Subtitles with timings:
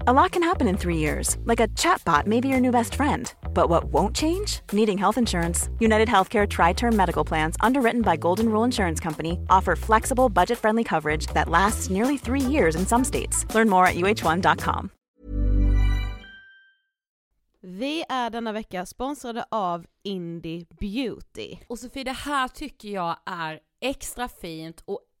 [0.00, 2.94] A lot can happen in three years, like a chatbot may be your new best
[2.94, 3.32] friend.
[3.54, 4.60] But what won't change?
[4.72, 5.70] Needing health insurance.
[5.80, 10.58] United Healthcare Tri Term Medical Plans, underwritten by Golden Rule Insurance Company, offer flexible, budget
[10.58, 13.46] friendly coverage that lasts nearly three years in some states.
[13.54, 14.90] Learn more at uh1.com.
[17.62, 21.56] Vi är denna vecka sponsrade av Indie Beauty.
[21.68, 25.00] Och Sofie, det här tycker jag är extra fint och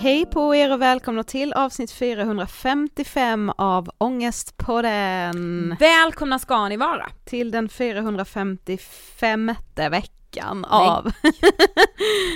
[0.00, 5.76] Hej på er och välkomna till avsnitt 455 av Ångestpodden.
[5.80, 7.10] Välkomna ska ni vara!
[7.24, 11.06] Till den 455 veckan av...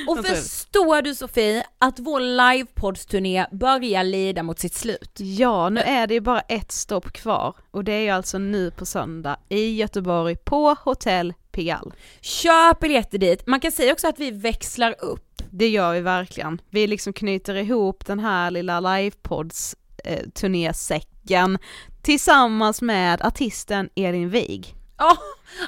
[0.09, 5.13] Och förstår du Sofie att vår livepoddsturné börjar lida mot sitt slut?
[5.17, 8.71] Ja, nu är det ju bara ett stopp kvar och det är ju alltså nu
[8.71, 11.93] på söndag i Göteborg på Hotell Pigalle.
[12.21, 13.47] Köp biljetter dit.
[13.47, 15.43] Man kan säga också att vi växlar upp.
[15.51, 16.61] Det gör vi verkligen.
[16.71, 21.59] Vi liksom knyter ihop den här lilla livepods eh, turnésäcken
[22.03, 24.75] tillsammans med artisten Elin Wig.
[24.99, 25.17] Ja,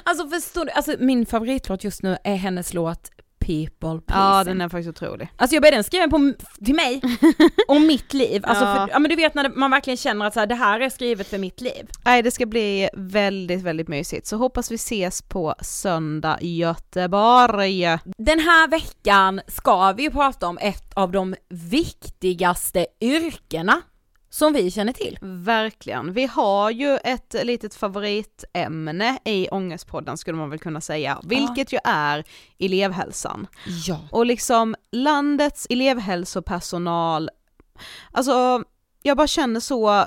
[0.04, 0.70] alltså förstår du?
[0.70, 3.10] Alltså min favoritlåt just nu är hennes låt
[3.46, 4.20] People Please.
[4.38, 5.28] Ja, den är faktiskt otrolig.
[5.36, 6.32] Alltså jag började den skriven på,
[6.64, 7.00] till mig,
[7.68, 8.42] om mitt liv.
[8.44, 8.74] Alltså Ja.
[8.74, 10.80] för, ja men du vet när det- man verkligen känner att så här, det här
[10.80, 11.86] är skrivet för mitt liv.
[12.04, 14.26] Nej, det ska bli väldigt, väldigt mysigt.
[14.26, 17.84] Så hoppas vi ses på söndag i Göteborg.
[18.18, 23.80] Den här veckan ska vi ju prata om ett av de viktigaste yrkena
[24.36, 25.18] som vi känner till.
[25.22, 26.12] Verkligen.
[26.12, 31.78] Vi har ju ett litet favoritämne i Ångestpodden skulle man väl kunna säga, vilket ju
[31.84, 32.24] är
[32.58, 33.46] elevhälsan.
[33.86, 33.98] Ja.
[34.10, 37.30] Och liksom landets elevhälsopersonal,
[38.12, 38.64] alltså
[39.02, 40.04] jag bara känner så,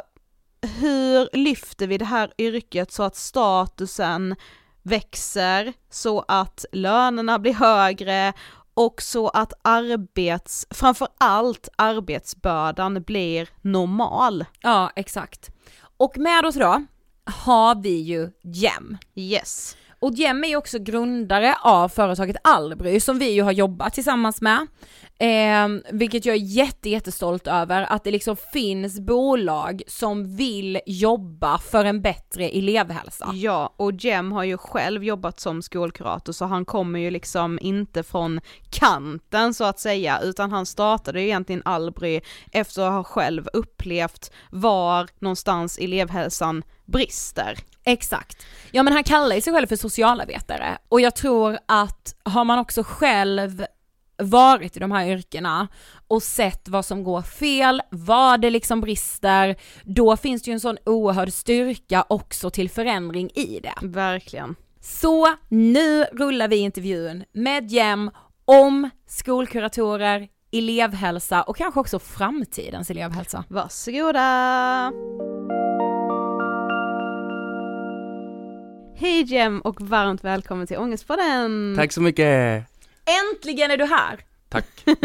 [0.80, 4.36] hur lyfter vi det här yrket så att statusen
[4.84, 8.34] växer, så att lönerna blir högre
[8.80, 14.46] och så att arbets, framförallt arbetsbördan blir normal.
[14.62, 15.50] Ja, exakt.
[15.98, 16.86] Och med oss då
[17.26, 18.98] har vi ju Jem.
[19.16, 19.78] Yes.
[20.00, 24.42] Och Jem är ju också grundare av företaget Albry som vi ju har jobbat tillsammans
[24.42, 24.68] med.
[25.21, 31.57] Eh, vilket jag är jätte, jättestolt över, att det liksom finns bolag som vill jobba
[31.57, 33.31] för en bättre elevhälsa.
[33.33, 38.04] Ja, och Jem har ju själv jobbat som skolkurator så han kommer ju liksom inte
[38.04, 43.48] från kanten så att säga, utan han startade ju egentligen Albry efter att ha själv
[43.54, 47.57] upplevt var någonstans elevhälsan brister.
[47.83, 48.45] Exakt.
[48.72, 52.83] Ja men han kallar sig själv för socialarbetare och jag tror att har man också
[52.83, 53.65] själv
[54.19, 55.68] varit i de här yrkena
[56.07, 60.60] och sett vad som går fel, vad det liksom brister, då finns det ju en
[60.60, 63.74] sån oerhörd styrka också till förändring i det.
[63.81, 64.56] Verkligen.
[64.81, 68.12] Så nu rullar vi intervjun med Jem
[68.45, 73.44] om skolkuratorer, elevhälsa och kanske också framtidens elevhälsa.
[73.48, 74.92] Varsågoda!
[78.95, 81.74] Hej Jem och varmt välkommen till Ångestpodden!
[81.77, 82.65] Tack så mycket!
[83.10, 84.20] Äntligen är du här!
[84.50, 84.66] Tack!
[84.86, 84.96] ja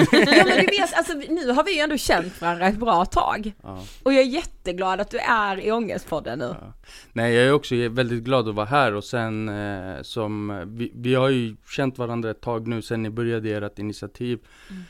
[0.47, 3.53] men du vet, alltså nu har vi ju ändå känt varandra ett bra tag.
[3.63, 3.85] Ja.
[4.03, 6.55] Och jag är jätteglad att du är i Ångestpodden nu.
[6.61, 6.73] Ja.
[7.13, 11.15] Nej, jag är också väldigt glad att vara här och sen eh, som, vi, vi
[11.15, 14.39] har ju känt varandra ett tag nu sen ni började ert initiativ.
[14.71, 14.83] Mm.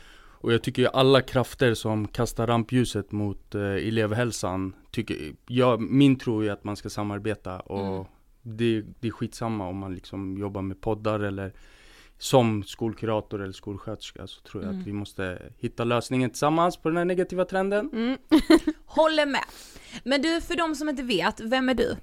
[0.45, 5.17] Och jag tycker ju alla krafter som kastar rampljuset mot eh, elevhälsan, tycker,
[5.47, 8.05] jag, min tro är att man ska samarbeta och mm.
[8.43, 11.53] det, det är skitsamma om man liksom jobbar med poddar eller
[12.19, 14.81] som skolkurator eller skolsköterska så tror jag mm.
[14.81, 17.91] att vi måste hitta lösningen tillsammans på den här negativa trenden.
[17.93, 18.19] Mm.
[18.87, 19.45] Håller med.
[20.05, 21.97] Men du, för de som inte vet, vem är du?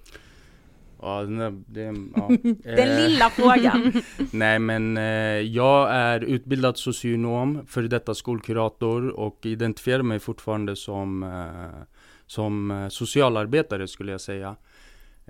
[1.02, 2.28] Ja, den, den, ja.
[2.64, 2.98] den eh.
[2.98, 3.94] lilla frågan.
[4.32, 5.04] Nej men eh,
[5.40, 11.84] jag är utbildad socionom, för detta skolkurator och identifierar mig fortfarande som, eh,
[12.28, 14.56] som socialarbetare skulle jag säga.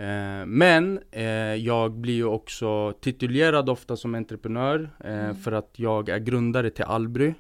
[0.02, 5.36] Eh, men eh, jag blir ju också titulerad ofta som entreprenör eh, mm.
[5.36, 7.34] för att jag är grundare till Albry.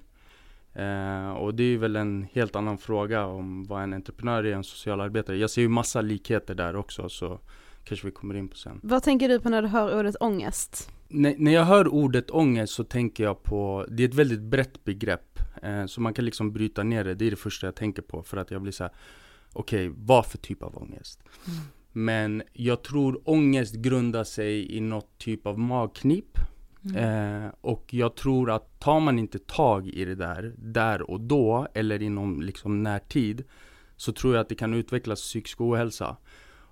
[1.37, 5.37] och det är väl en helt annan fråga om vad en entreprenör är en socialarbetare.
[5.37, 7.39] Jag ser ju massa likheter där också så
[7.83, 8.79] kanske vi kommer in på sen.
[8.83, 10.91] Vad tänker du på när du hör ordet ångest?
[11.09, 14.83] N när jag hör ordet ångest så tänker jag på, det är ett väldigt brett
[14.83, 15.39] begrepp.
[15.87, 18.37] så man kan liksom bryta ner det, det är det första jag tänker på för
[18.37, 18.93] att jag blir så här,
[19.53, 21.23] okej, okay, vad för typ av ångest?
[21.47, 21.59] Mm.
[21.91, 26.37] Men jag tror ångest grundar sig i något typ av magknip.
[26.85, 27.43] Mm.
[27.45, 31.67] Eh, och jag tror att tar man inte tag i det där, där och då,
[31.73, 33.43] eller inom liksom närtid,
[33.97, 36.17] så tror jag att det kan utvecklas psykisk ohälsa.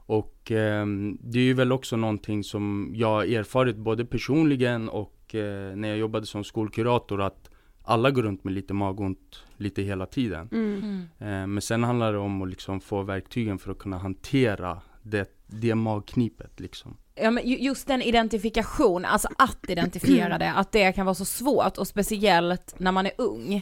[0.09, 0.85] Och eh,
[1.19, 5.89] det är ju väl också någonting som jag har erfarit både personligen och eh, när
[5.89, 7.49] jag jobbade som skolkurator att
[7.83, 10.49] alla går runt med lite magont lite hela tiden.
[10.51, 10.79] Mm.
[10.79, 11.01] mm.
[11.19, 15.29] Eh, men sen handlar det om att liksom få verktygen för att kunna hantera det,
[15.47, 16.97] det magknipet liksom.
[17.15, 21.77] Ja men just den identifikation, alltså att identifiera det, att det kan vara så svårt
[21.77, 23.61] och speciellt när man är ung.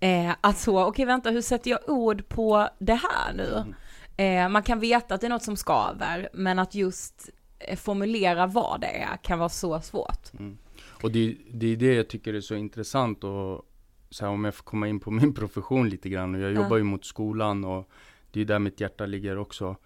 [0.00, 3.54] Eh, att så, okej okay, vänta hur sätter jag ord på det här nu?
[3.54, 3.74] Mm.
[4.16, 8.46] Eh, man kan veta att det är något som skaver, men att just eh, formulera
[8.46, 10.32] vad det är kan vara så svårt.
[10.38, 10.58] Mm.
[11.02, 13.62] Och det, det är det jag tycker är så intressant och
[14.10, 16.76] så här, om jag får komma in på min profession lite grann och jag jobbar
[16.76, 17.90] ju mot skolan och
[18.30, 19.76] det är där mitt hjärta ligger också.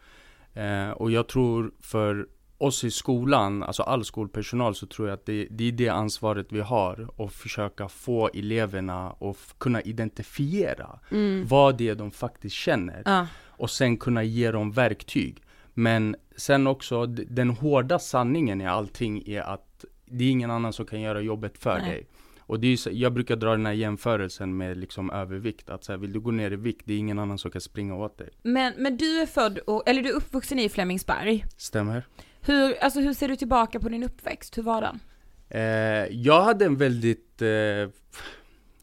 [0.55, 2.27] Eh, och jag tror för
[2.59, 6.47] oss i skolan, alltså all skolpersonal, så tror jag att det, det är det ansvaret
[6.51, 7.09] vi har.
[7.19, 11.47] Att försöka få eleverna att kunna identifiera mm.
[11.47, 13.03] vad det är de faktiskt känner.
[13.05, 13.27] Ah.
[13.47, 15.43] Och sen kunna ge dem verktyg.
[15.75, 20.87] Men sen också, den hårda sanningen i allting är att det är ingen annan som
[20.87, 21.91] kan göra jobbet för Nej.
[21.91, 22.07] dig.
[22.49, 25.93] Och det är så, jag brukar dra den här jämförelsen med liksom övervikt, att så
[25.93, 28.19] här, vill du gå ner i vikt, det är ingen annan som kan springa åt
[28.19, 28.29] dig.
[28.43, 31.45] Men, men du är född, och, eller du är uppvuxen i Flemingsberg?
[31.57, 32.07] Stämmer.
[32.41, 35.01] Hur, alltså hur ser du tillbaka på din uppväxt, hur var den?
[35.49, 37.91] Eh, jag hade en väldigt eh,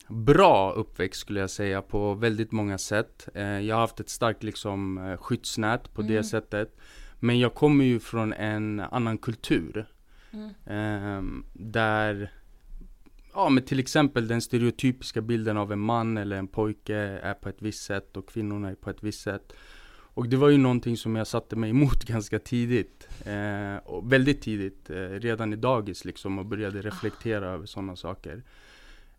[0.08, 3.28] bra uppväxt skulle jag säga på väldigt många sätt.
[3.34, 6.14] Eh, jag har haft ett starkt liksom eh, skyddsnät på mm.
[6.14, 6.78] det sättet.
[7.20, 9.86] Men jag kommer ju från en annan kultur.
[10.32, 10.50] Mm.
[10.66, 12.32] Ehm, där
[13.36, 17.50] Ja men till exempel den stereotypiska bilden av en man eller en pojke är på
[17.50, 19.54] ett visst sätt och kvinnorna är på ett visst sätt.
[20.16, 23.08] Och det var ju någonting som jag satte mig emot ganska tidigt.
[23.26, 28.44] Eh, och väldigt tidigt, eh, redan i dagis liksom och började reflektera över sådana saker.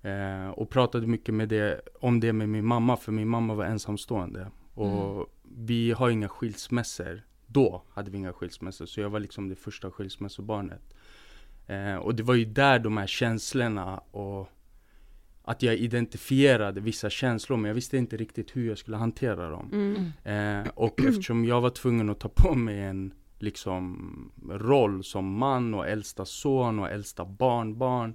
[0.02, 3.64] Eh, och pratade mycket med det, om det med min mamma, för min mamma var
[3.64, 4.50] ensamstående.
[4.74, 5.26] Och mm.
[5.42, 7.22] vi har inga skilsmässor.
[7.46, 10.95] Då hade vi inga skilsmässor, så jag var liksom det första skilsmässobarnet.
[11.66, 14.48] Eh, och det var ju där de här känslorna och
[15.42, 19.70] att jag identifierade vissa känslor men jag visste inte riktigt hur jag skulle hantera dem.
[19.72, 20.64] Mm.
[20.64, 25.74] Eh, och eftersom jag var tvungen att ta på mig en liksom roll som man
[25.74, 28.14] och äldsta son och äldsta barnbarn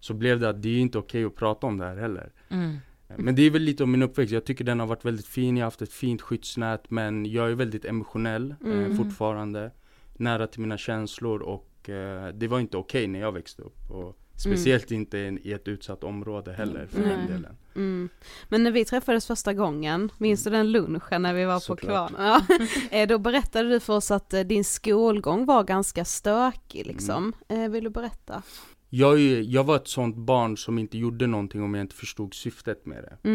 [0.00, 2.32] Så blev det att det är inte okej att prata om det här heller.
[2.48, 2.76] Mm.
[3.16, 5.56] Men det är väl lite om min uppväxt, jag tycker den har varit väldigt fin,
[5.56, 8.90] jag har haft ett fint skyddsnät men jag är väldigt emotionell Mm.
[8.90, 9.70] eh, fortfarande.
[10.16, 13.90] Nära till mina känslor och eh, det var inte okej när jag växte upp.
[13.90, 17.26] Och speciellt inte i- ett utsatt område heller för den Nej.
[17.28, 17.56] delen.
[17.76, 18.08] Mm.
[18.48, 22.10] Men när vi träffades första gången, minns du den lunchen när vi var på Såklart.
[22.10, 22.42] kvarnen?
[22.48, 22.66] Ja.
[22.98, 27.32] Eh, Då berättade du för oss att eh, din skolgång var ganska stökig liksom.
[27.48, 27.72] Mm.
[27.72, 28.42] Vill du berätta?
[28.88, 32.86] Jag, jag var ett sånt barn som inte gjorde någonting om jag inte förstod syftet
[32.86, 33.28] med det.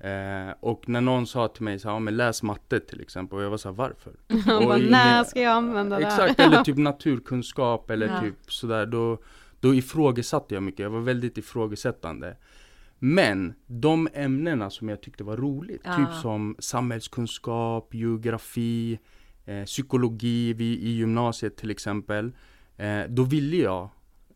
[0.00, 3.38] Eh, och när någon sa till mig så här, ja, men läs matte till exempel
[3.38, 4.12] och jag var så här, varför?
[4.46, 6.12] Han bara, när ska jag använda det här?
[6.26, 8.20] Exakt, eller typ naturkunskap eller Ja.
[8.20, 8.86] typ sådär.
[8.86, 9.18] Då,
[9.60, 12.36] då ifrågasatte jag mycket, jag var väldigt ifrågasättande.
[12.98, 15.96] Men de ämnena som jag tyckte var roligt, Ja.
[15.96, 18.98] typ som samhällskunskap, geografi,
[19.44, 22.32] eh, psykologi vid, i gymnasiet till exempel.
[22.76, 23.88] Eh, då ville jag,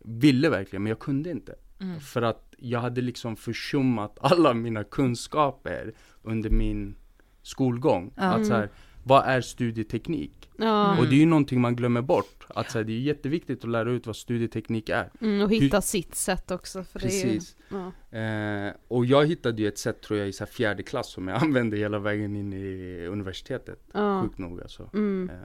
[0.04, 1.54] ville verkligen, men jag kunde inte.
[1.80, 2.00] Mm.
[2.00, 5.92] För att jag hade liksom försummat alla mina kunskaper
[6.22, 6.94] under min
[7.42, 8.12] skolgång.
[8.16, 8.22] Ja.
[8.22, 8.68] Att så här,
[9.04, 10.50] vad är studieteknik?
[10.58, 12.46] Ja, Och det är ju någonting man glömmer bort.
[12.48, 15.10] Att så här, det är jätteviktigt att lära ut vad studieteknik är.
[15.20, 16.84] mm, och hitta sitt sätt också.
[16.84, 17.56] För Precis.
[17.68, 18.68] Det är ju, ja.
[18.68, 21.28] Eh, och jag hittade ju ett sätt tror jag i så här fjärde klass som
[21.28, 23.80] jag använde hela vägen in i universitetet.
[23.92, 24.22] Ja.
[24.22, 24.90] Sjukt nog alltså.
[24.94, 25.30] Mm.
[25.30, 25.36] Eh,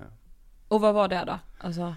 [0.67, 1.39] Och vad var det då?
[1.57, 1.95] Alltså,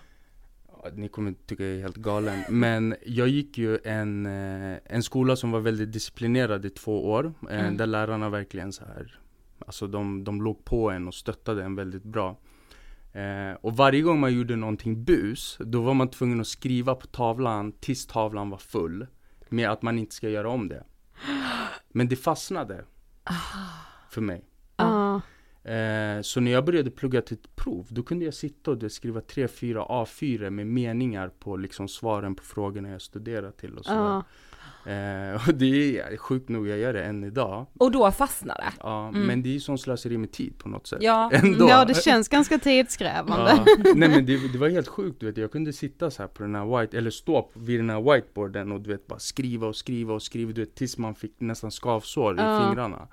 [0.95, 2.43] ni kommer tycka jag är helt galen.
[2.49, 7.33] Men jag gick ju en, eh, en skola som var väldigt disciplinerad i två år.
[7.51, 7.77] Eh, Mm.
[7.77, 9.21] Där lärarna verkligen så här,
[9.67, 12.39] alltså de, de låg på en och stöttade en väldigt bra.
[13.13, 17.07] Eh, och varje gång man gjorde någonting bus, då var man tvungen att skriva på
[17.07, 19.07] tavlan tills tavlan var full.
[19.49, 20.85] Med att man inte ska göra om det.
[21.89, 22.85] Men det fastnade.
[24.11, 24.45] För mig.
[25.65, 29.21] Eh, så när jag började plugga till ett prov, då kunde jag sitta och skriva
[29.21, 33.99] tre, fyra A4 med meningar på liksom svaren på frågorna jag studerar till och sådär.
[34.01, 34.25] Ja.
[34.87, 37.67] Eh, och det är sjukt nog, jag gör det än idag.
[37.79, 38.73] och då fastnade det?
[38.81, 39.27] Ja, Mm.
[39.27, 40.99] men det är ju sån slöseri med tid på något sätt.
[41.03, 41.31] Ja.
[41.35, 41.69] Ändå.
[41.69, 43.53] ja, det känns ganska tidskrävande.
[43.67, 46.29] Ja, nej men det, det var helt sjukt du vet, jag kunde sitta så här
[46.29, 49.67] på den här white, eller stå vid den här whiteboarden och du vet bara skriva
[49.67, 53.09] och skriva och skriva du vet tills man fick nästan skavsår i fingrarna.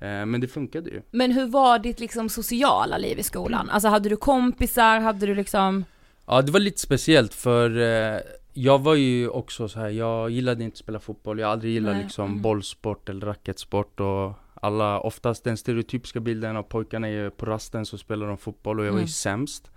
[0.00, 1.02] Eh, men det funkade ju.
[1.10, 3.70] Men hur var ditt liksom sociala liv i skolan?
[3.70, 5.84] Alltså hade du kompisar, hade du liksom
[6.26, 8.20] Ja det var lite speciellt för eh,
[8.52, 11.72] jag var ju också så här, jag gillade inte att spela fotboll, jag har aldrig
[11.72, 12.42] gillat Nej, liksom mm.
[12.42, 17.98] bollsport eller racketsport och alla, oftast den stereotypiska bilden av pojkarna är på rasten så
[17.98, 19.06] spelar de fotboll och jag var Mm.
[19.06, 19.70] ju sämst.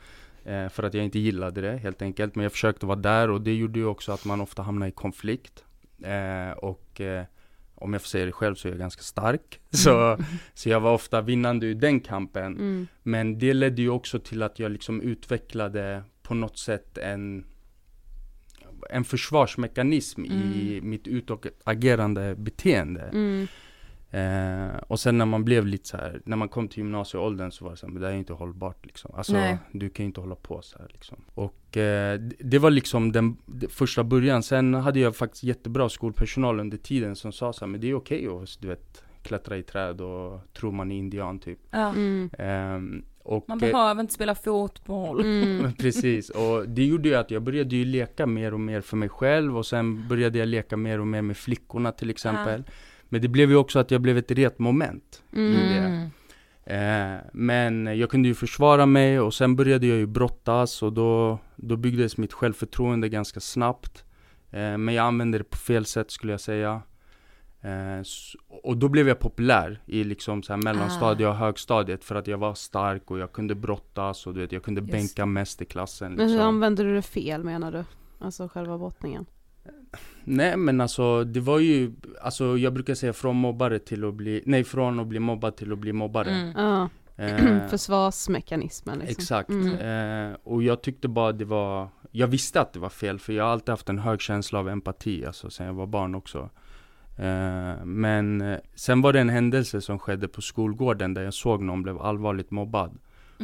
[0.45, 3.41] Eh, för att jag inte gillade det helt enkelt, men jag försökte vara där och
[3.41, 5.63] det gjorde ju också att man ofta hamnar i konflikt.
[6.03, 7.01] Eh, och
[7.77, 9.59] om jag får säga det själv så är jag ganska stark.
[9.69, 10.17] Så,
[10.53, 12.45] så jag var ofta vinnande ur den kampen.
[12.45, 12.87] Mm.
[13.03, 17.45] Men det ledde ju också till att jag liksom utvecklade på något sätt en
[18.89, 23.01] en försvarsmekanism i mitt utagerande beteende.
[23.01, 23.47] Mm.
[24.11, 27.63] Eh, och sen när man blev lite så här, när man kom till gymnasieåldern så
[27.65, 29.11] var det så här, men det här är inte hållbart liksom.
[29.15, 29.57] Alltså, Nej.
[29.71, 31.17] du kan ju inte hålla på så här liksom.
[31.33, 34.43] Och eh, det- var liksom den det första början.
[34.43, 37.95] Sen hade jag faktiskt jättebra skolpersonal under tiden som sa så här, men det är
[37.95, 41.59] okej att, du vet, klättra i träd och tro man är indian typ.
[41.71, 41.89] Ja.
[41.89, 42.29] Mm.
[42.37, 45.19] Ehm, och, Man eh, behöver inte spela fotboll.
[45.21, 45.73] Mm.
[45.79, 49.09] Precis, och det gjorde ju att jag började ju leka mer och mer för mig
[49.09, 52.63] själv och sen började jag leka mer och mer med flickorna till exempel.
[53.09, 55.77] Men det blev ju också att jag blev ett retmoment i det.
[55.77, 56.09] Mm.
[56.69, 61.39] Eh, men jag kunde ju försvara mig och sen började jag ju brottas och då,
[61.55, 64.03] då byggdes mitt självförtroende ganska snabbt.
[64.51, 66.81] Eh, men jag använde det på fel sätt skulle jag säga.
[67.61, 68.03] Eh,
[68.47, 72.37] och då blev jag populär i liksom så här mellanstadiet och högstadiet för att jag
[72.37, 75.65] var stark och jag kunde brottas och du vet, jag kunde Just bänka mest i
[75.65, 76.11] klassen.
[76.11, 76.47] Men hur Liksom.
[76.47, 77.83] använder du det fel menar du?
[78.19, 79.25] Alltså själva brottningen?
[80.29, 81.91] Nej men alltså det var ju,
[82.21, 85.71] alltså jag brukar säga från mobbare till att bli, nej från att bli mobbad till
[85.71, 86.29] att bli mobbare.
[86.29, 86.53] Mm.
[86.55, 89.11] Ja, Eh, försvarsmekanismen liksom.
[89.11, 89.49] Exakt.
[89.49, 90.31] Mm.
[90.31, 93.43] Eh, och jag tyckte bara det var, jag visste att det var fel för jag
[93.43, 96.49] har alltid haft en hög känsla av empati, alltså sen jag var barn också.
[97.17, 101.63] Eh, men eh, sen var det en händelse som skedde på skolgården där jag såg
[101.63, 102.97] någon blev allvarligt mobbad.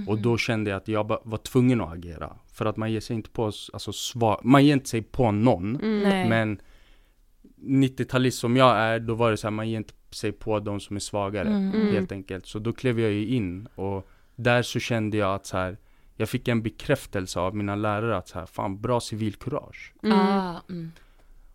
[0.07, 2.29] Och då kände jag att jag var tvungen att agera.
[2.53, 5.75] För att man ger sig inte på, alltså svar, man ger inte sig på någon.
[5.75, 5.99] Mm.
[6.03, 6.29] Nej.
[6.29, 6.59] Men
[7.61, 10.79] 90-talist som jag är, då var det så här, man ger inte sig på de
[10.79, 11.47] som är svagare.
[11.47, 11.91] Mm.
[11.93, 12.45] Helt enkelt.
[12.47, 15.77] Så då klev jag ju in och där så kände jag att så här,
[16.15, 19.93] jag fick en bekräftelse av mina lärare att så här, fan bra civilkurage.
[20.03, 20.17] Mm.
[20.19, 20.91] Ah, mm.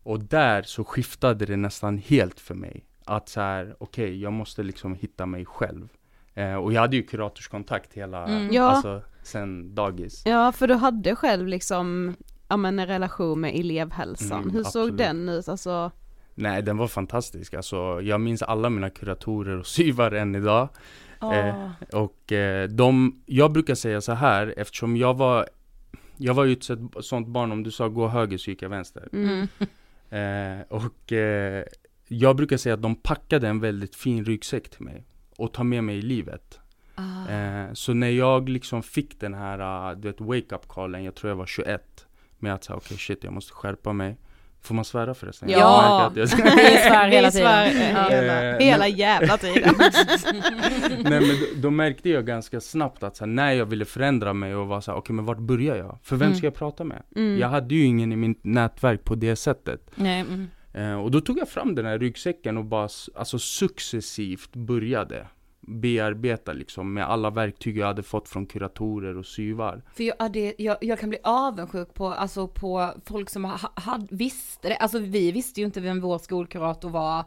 [0.03, 2.85] Och där så skiftade det nästan helt för mig.
[3.05, 5.89] Att så här, okej, jag måste liksom hitta mig själv.
[6.35, 8.53] Eh, och jag hade ju kuratorskontakt hela, Mm.
[8.53, 8.63] Ja.
[8.63, 10.23] alltså sen dagis.
[10.27, 12.15] Ja, för du hade själv liksom
[12.49, 14.43] ja men en relation med elevhälsan.
[14.43, 14.99] Mm, Hur såg absolut.
[14.99, 15.49] den ut?
[15.49, 15.91] Alltså,
[16.35, 17.55] Nej, den var fantastisk.
[17.55, 20.69] Alltså, jag minns alla mina kuratorer och syvar än idag.
[21.23, 25.47] Eh, och eh, de, jag brukar säga så här, eftersom jag var
[26.17, 26.65] Jag var ju ett
[27.01, 29.09] sånt- barn, om du sa gå höger så gick jag vänster.
[29.13, 29.47] mm.
[30.11, 31.65] Eh, och eh,
[32.09, 35.05] jag brukar säga att de packade en väldigt fin ryggsäck till mig.
[35.37, 36.59] Och tar med mig i livet.
[36.95, 37.29] Ah.
[37.31, 41.29] Eh, så när jag liksom fick den här, uh, du vet, wake-up callen, jag tror
[41.31, 42.07] jag var 21.
[42.39, 44.17] Med att säga, okej shit, jag måste skärpa mig.
[44.63, 45.49] Får man svära förresten?
[45.51, 46.07] Jag Ja.
[46.07, 46.27] att jag-
[46.57, 47.67] Vi svär hela tiden.
[47.67, 48.09] eh, Ja.
[48.11, 49.75] hela, Eh, hela jävla tiden.
[50.99, 54.33] Nej men då, då märkte jag ganska snabbt att så här, när jag ville förändra
[54.33, 55.99] mig och vara så här, okej men vart börjar jag?
[56.03, 56.37] För vem Mm.
[56.39, 57.03] ska jag prata med?
[57.17, 57.39] Mm.
[57.39, 59.91] Jag hade ju ingen i mitt nätverk på det sättet.
[59.95, 60.49] Nej, mm.
[60.75, 65.27] Eh, och då tog jag fram den här ryggsäcken och bara alltså successivt började
[65.69, 69.83] bearbeta liksom med alla verktyg jag hade fått från kuratorer och syvar.
[69.95, 74.01] För jag, det, jag, jag kan bli avundsjuk på, alltså på folk som ha, ha,
[74.11, 77.25] visste det, alltså vi visste ju inte vem vår skolkurator var,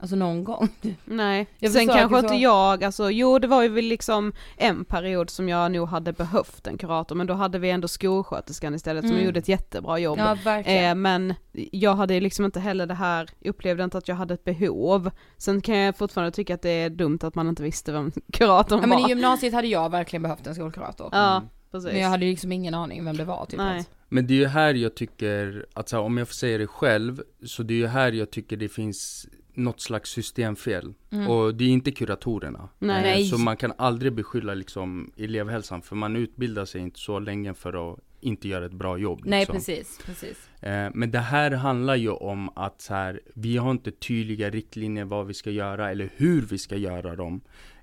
[0.00, 0.68] alltså någon gång.
[1.04, 4.84] Nej, Jag sen kanske inte så- jag, alltså jo det var ju väl liksom en
[4.84, 9.02] period som jag nog hade behövt en kurator men då hade vi ändå skolsköterskan istället
[9.04, 9.24] som Mm.
[9.24, 10.18] gjorde ett jättebra jobb.
[10.18, 10.84] Ja, verkligen.
[10.84, 14.44] Eh, men jag hade liksom inte heller det här, upplevde inte att jag hade ett
[14.44, 15.10] behov.
[15.36, 18.80] Sen kan jag fortfarande tycka att det är dumt att man inte visste vem kuratorn
[18.80, 19.08] ja, men i var.
[19.08, 21.08] gymnasiet hade jag verkligen behövt en skolkurator.
[21.12, 21.92] Ja, precis.
[21.92, 23.58] Men jag hade liksom ingen aning vem det var typ.
[23.58, 23.70] Nej.
[23.72, 23.86] ens.
[24.08, 26.66] Men det är ju här jag tycker, att så här, om jag får säga det
[26.66, 29.26] själv, så det är ju här jag tycker det finns
[29.60, 30.94] något slags systemfel.
[31.28, 32.68] Och det är inte kuratorerna.
[32.78, 32.96] Nej.
[32.96, 33.24] Eh, Nej.
[33.24, 37.92] Så man kan aldrig beskylla liksom elevhälsan, för man utbildar sig inte så länge för
[37.92, 39.20] att inte göra ett bra jobb.
[39.24, 39.54] Nej liksom.
[39.54, 40.48] precis, precis.
[40.60, 45.04] Eh, Men det här handlar ju om att så här, vi har inte tydliga riktlinjer
[45.04, 47.40] vad vi ska göra eller hur vi ska göra dem.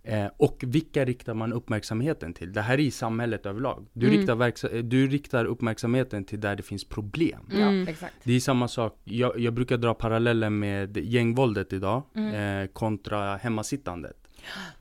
[0.10, 2.54] Eh, och vilka riktar man uppmärksamheten till?
[2.54, 3.88] Det här är i samhället överlag.
[3.94, 4.20] Du, Mm.
[4.20, 7.40] riktar, eh, du riktar uppmärksamheten till där det finns problem.
[7.52, 7.78] Mm.
[7.86, 8.14] Ja, exakt.
[8.24, 12.62] Det är samma sak, jag, jag brukar dra parallellen med gängvåldet idag Mm.
[12.64, 14.18] eh, kontra hemmasittandet.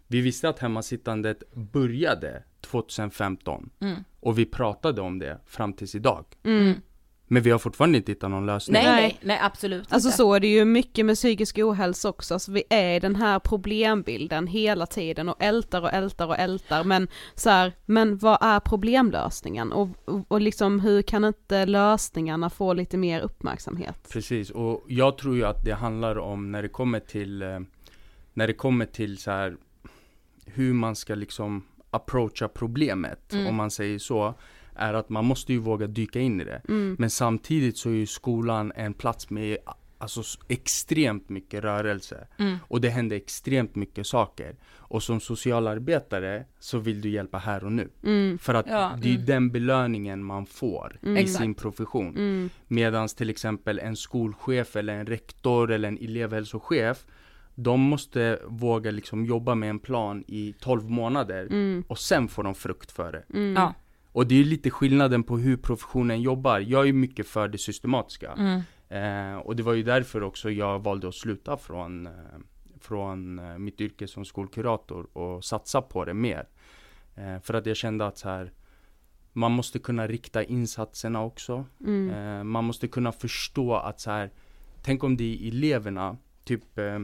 [0.07, 4.05] Vi visste att hemmasittandet började 2015 Mm.
[4.21, 6.25] och vi pratade om det fram tills idag.
[7.29, 8.73] Men vi har fortfarande inte hittat någon lösning.
[8.73, 9.03] Nej, Nej.
[9.03, 10.17] nej, nej absolut Alltså inte.
[10.17, 13.39] så är det ju mycket med psykisk ohälsa också, alltså vi är i den här
[13.39, 18.61] problembilden hela tiden och ältar och ältar och ältar men så här, men vad är
[18.61, 24.09] problemlösningen och, och, och liksom hur kan inte lösningarna få lite mer uppmärksamhet?
[24.13, 27.61] Precis, och jag tror ju att det handlar om när det kommer till eh,
[28.35, 29.57] När det kommer till så här
[30.47, 33.47] Hur man ska liksom approacha problemet, Mm.
[33.47, 34.35] om man säger så
[34.79, 36.97] Är att man måste ju våga dyka in i det Mm.
[36.99, 39.59] Men samtidigt så är ju skolan en plats med
[39.99, 42.57] Alltså extremt mycket rörelse Mm.
[42.63, 47.73] Och det händer extremt mycket saker Och som socialarbetare så vill du hjälpa här och
[47.73, 48.39] nu Mm.
[48.39, 49.27] För att Ja, det är mm.
[49.27, 51.17] den belöningen man får Mm.
[51.17, 51.43] i Exakt.
[51.43, 52.51] sin profession Mm.
[52.69, 57.07] Medans till exempel en skolchef eller en rektor eller en elevhälsochef
[57.55, 61.85] De måste våga liksom jobba med en plan i 12 månader Mm.
[61.89, 63.25] och sen får de frukt för det.
[63.39, 63.55] Mm.
[63.57, 63.75] Ja.
[64.17, 66.59] Och det är lite skillnaden på hur professionen jobbar.
[66.59, 68.33] Jag är mycket för det systematiska.
[68.33, 68.61] Mm.
[68.89, 72.13] Eh, och det var ju därför också jag valde att sluta från, eh,
[72.81, 76.49] från eh, mitt yrke som skolkurator och satsa på det mer.
[77.15, 78.53] Eh, för att jag kände att så här,
[79.33, 81.65] man måste kunna rikta insatserna också.
[81.81, 82.11] Mm.
[82.11, 84.31] Eh, man måste kunna förstå att så här,
[84.83, 86.99] tänk om det är eleverna, typ eh,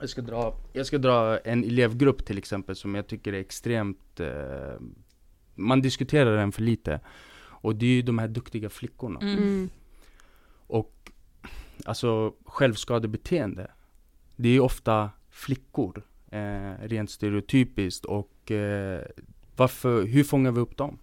[0.00, 4.20] jag ska, dra, jag ska dra en elevgrupp till exempel som jag tycker är extremt
[5.58, 7.00] Man diskuterar den för lite
[7.40, 9.36] Och det är ju de här duktiga flickorna Mm.
[9.38, 9.70] Mm.
[10.66, 11.12] Och
[11.84, 13.70] alltså självskadebeteende
[14.36, 19.02] Det är ju ofta flickor eh, Rent stereotypiskt och eh,
[19.56, 20.98] varför, hur fångar vi upp dem?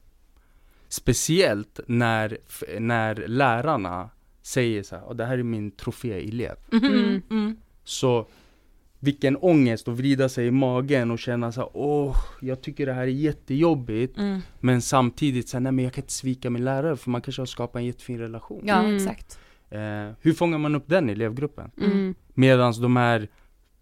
[0.87, 2.37] Speciellt när,
[2.79, 4.09] när lärarna
[4.41, 7.21] säger så här, "Åh, det här är min troféelev Mm.
[7.29, 7.57] Mm.
[7.83, 8.27] Så
[9.05, 12.93] vilken ångest att vrida sig i magen och känna så här, åh, jag tycker det
[12.93, 14.41] här är jättejobbigt Mm.
[14.59, 17.41] Men samtidigt så här, nej men jag kan inte svika min lärare för man kanske
[17.41, 18.95] har skapat en jättefin relation Ja, Mm.
[18.95, 19.39] exakt.
[19.69, 19.79] eh,
[20.21, 21.71] Hur fångar man upp den elevgruppen?
[21.81, 22.15] Mm.
[22.33, 23.27] Medans de här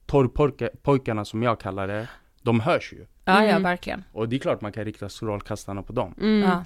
[0.05, 2.07] torrpojkarna som jag kallar det,
[2.41, 3.63] de hörs ju Ja, ja, Mm.
[3.63, 4.03] verkligen.
[4.11, 6.41] Och det är klart man kan rikta strålkastarna på dem Mm.
[6.49, 6.63] Ja.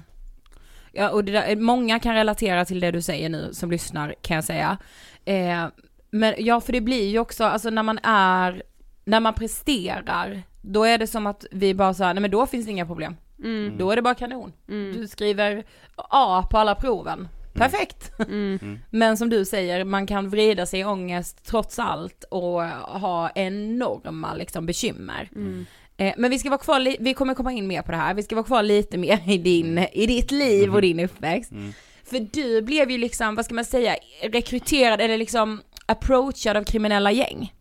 [0.92, 4.34] Ja, och det där, många kan relatera till det du säger nu som lyssnar, kan
[4.34, 4.78] jag säga.
[5.24, 5.64] Eh,
[6.10, 8.62] men ja, för det blir ju också, alltså när man är,
[9.04, 12.46] när man presterar, då är det som att vi bara så här, nej men då
[12.46, 13.16] finns det inga problem.
[13.44, 13.78] Mm.
[13.78, 14.52] Då är det bara kanon.
[14.68, 14.96] Mm.
[14.96, 15.64] Du skriver
[15.96, 17.28] A på alla proven.
[17.54, 18.10] Perfekt!
[18.28, 18.78] Mm.
[18.90, 22.62] Men som du säger, man kan vrida sig i ångest trots allt och
[23.00, 25.28] ha enorma liksom bekymmer.
[25.36, 25.66] Mm.
[25.96, 28.14] Eh, Men vi ska vara kvar, li- vi kommer komma in mer på det här,
[28.14, 31.50] vi ska vara kvar lite mer i din, i ditt liv och din uppväxt.
[31.52, 31.72] Mm.
[32.04, 37.12] För du blev ju liksom, vad ska man säga, rekryterad eller liksom approachad av kriminella
[37.12, 37.52] gäng.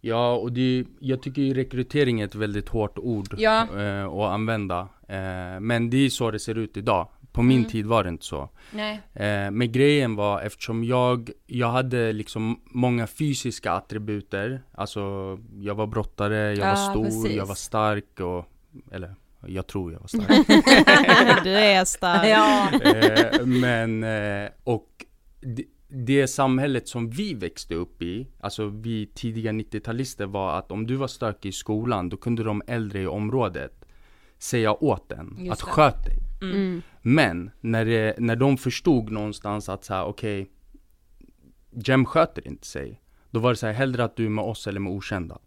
[0.00, 3.66] Ja, och det, jag tycker ju rekrytering är ett väldigt hårt ord Ja.
[3.80, 4.88] eh, att använda.
[5.08, 7.08] Eh, men det är så det ser ut idag.
[7.32, 7.70] På min Mm.
[7.70, 8.48] tid var det inte så.
[8.72, 9.00] Nej.
[9.14, 14.62] Eh, men grejen var eftersom jag, jag hade liksom många fysiska attributer.
[14.74, 15.00] Alltså
[15.60, 17.36] jag var brottare, jag Ja, var stor, precis.
[17.36, 18.44] jag var stark och,
[18.92, 19.14] eller
[19.46, 20.46] jag tror jag var stark.
[21.44, 22.26] du är stark.
[22.28, 22.68] Ja.
[22.82, 24.88] eh, men, eh, och
[25.88, 30.94] det, samhället som vi växte upp i, alltså vi tidiga 90-talister var att om du
[30.96, 33.84] var stökig i skolan, då kunde de äldre i området
[34.38, 35.64] säga åt en Just att det.
[35.72, 36.16] sköt dig.
[36.42, 36.82] Mm.
[37.02, 40.50] Men när, det, när de förstod någonstans att så här, okej,
[41.70, 43.00] Jem sköter inte sig.
[43.30, 45.38] Då var det så här, hellre att du är med oss eller med okända.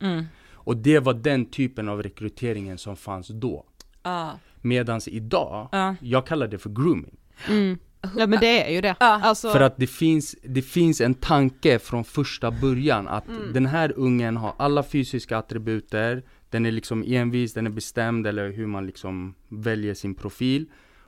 [0.00, 0.24] Mm.
[0.52, 3.64] Och det var den typen av rekryteringen som fanns då.
[4.02, 4.38] Ja.
[4.60, 5.94] Medans idag, Ja.
[6.00, 7.16] jag kallar det för grooming.
[7.48, 7.78] Mm.
[8.16, 8.96] Ja men det är ju det.
[9.00, 9.20] Ja.
[9.22, 13.52] Alltså, För att det finns, det finns en tanke från första början att Mm.
[13.52, 18.52] den här ungen har alla fysiska attributer, den är liksom envis, den är bestämd eller
[18.52, 20.66] hur man liksom väljer sin profil.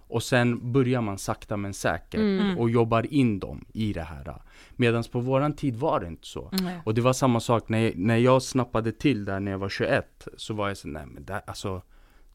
[0.08, 2.58] Och sen börjar man sakta men säkert Mm.
[2.58, 4.42] och jobbar in dem i det här.
[4.76, 6.48] Medan på våran tid var det inte så.
[6.52, 6.80] Nej.
[6.84, 9.68] Och det var samma sak när jag, när jag snappade till där när jag var
[9.68, 11.82] 21 Så var jag så nej men det, alltså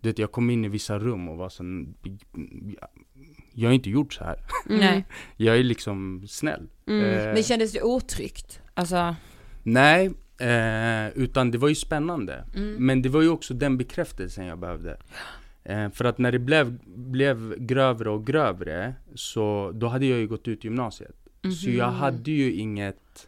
[0.01, 1.63] Du vet jag kom in i vissa rum och var så
[3.53, 4.35] jag, har inte gjort så här
[4.65, 5.05] Nej.
[5.37, 7.03] Jag är liksom snäll Mm.
[7.19, 8.59] eh, Men kändes det otryggt?
[8.73, 9.15] Alltså,
[9.63, 10.05] Nej,
[10.37, 12.85] eh, utan det var ju spännande mm.
[12.85, 14.97] Men det var ju också den bekräftelsen jag behövde
[15.63, 20.27] eh, För att när det blev, blev grövre och grövre Så då hade jag ju
[20.27, 21.15] gått ut gymnasiet
[21.61, 21.77] Så Mhm.
[21.77, 23.27] jag hade ju inget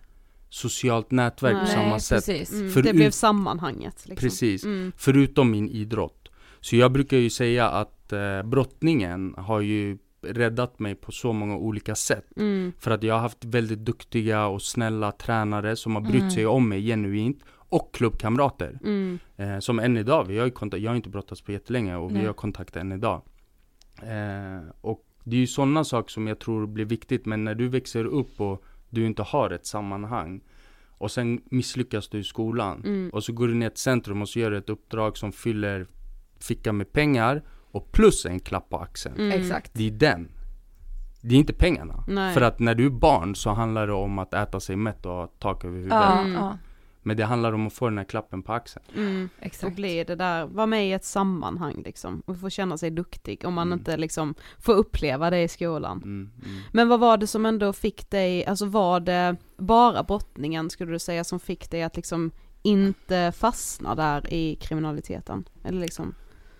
[0.49, 3.95] socialt nätverk på Nej, samma sätt mm, för det blev sammanhanget.
[4.05, 4.15] Liksom.
[4.15, 4.91] Precis, Mm.
[4.97, 6.29] förutom min idrott.
[6.59, 11.55] Så jag brukar ju säga att eh, brottningen har ju räddat mig på så många
[11.57, 12.25] olika sätt.
[12.37, 12.71] Mm.
[12.79, 16.31] För att jag har haft väldigt duktiga och snälla tränare som har brytt Mm.
[16.31, 17.43] sig om mig genuint.
[17.69, 18.79] Och klubbkamrater.
[18.83, 19.19] Mm.
[19.37, 22.11] Eh, som än idag, vi har ju kontakt, jag har inte brottats på jättelänge och
[22.11, 22.21] Nej.
[22.21, 23.21] vi har kontakt än idag.
[24.01, 27.25] Eh, och det är ju sådana saker som jag tror blir viktigt.
[27.25, 30.41] Men när du växer upp och du inte har ett sammanhang.
[30.97, 32.81] Och sen misslyckas du i skolan.
[32.85, 33.09] Mm.
[33.13, 35.87] Och så går du ner till centrum och så gör du ett uppdrag som fyller
[36.39, 39.15] fickan med pengar och plus en klapp på axeln.
[39.15, 39.41] Mm.
[39.41, 39.71] Exakt.
[39.73, 40.31] Det är den.
[41.21, 42.03] Det är inte pengarna.
[42.07, 42.33] Nej.
[42.33, 45.11] För att när du är barn så handlar det om att äta sig mätt och
[45.11, 46.19] ha tak över huvudet.
[46.19, 46.57] Mm.
[47.05, 48.85] Men det handlar om att få den här klappen på axeln.
[48.95, 49.29] Mm.
[49.37, 49.75] Och exakt.
[49.75, 52.23] bli det där, vara med i ett sammanhang liksom.
[52.25, 53.79] Och få känna sig duktig om man Mm.
[53.79, 55.97] inte liksom får uppleva det i skolan.
[55.97, 56.61] Mm, mm.
[56.71, 60.99] Men vad var det som ändå fick dig, alltså var det bara brottningen skulle du
[60.99, 62.31] säga som fick dig att liksom
[62.61, 65.43] inte fastna där i kriminaliteten?
[65.63, 66.15] Eller liksom?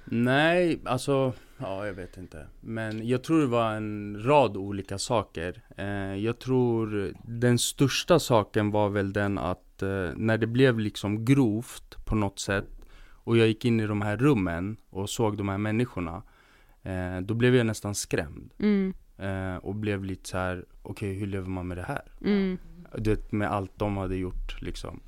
[0.06, 2.48] Nej, alltså, ja jag vet inte.
[2.62, 5.62] Men jag tror det var en rad olika saker.
[5.78, 11.26] Eh, jag tror den största saken var väl den att eh, när det blev liksom
[11.26, 12.68] grovt på något sätt
[13.26, 16.24] och jag gick in i de här rummen och såg de här människorna.
[16.84, 18.54] Eh, då blev jag nästan skrämd.
[18.60, 22.12] Mm, Eh, och blev lite så här: okej hur lever man med det här?
[22.26, 22.58] mm,
[22.98, 25.00] Du vet med allt de hade gjort liksom.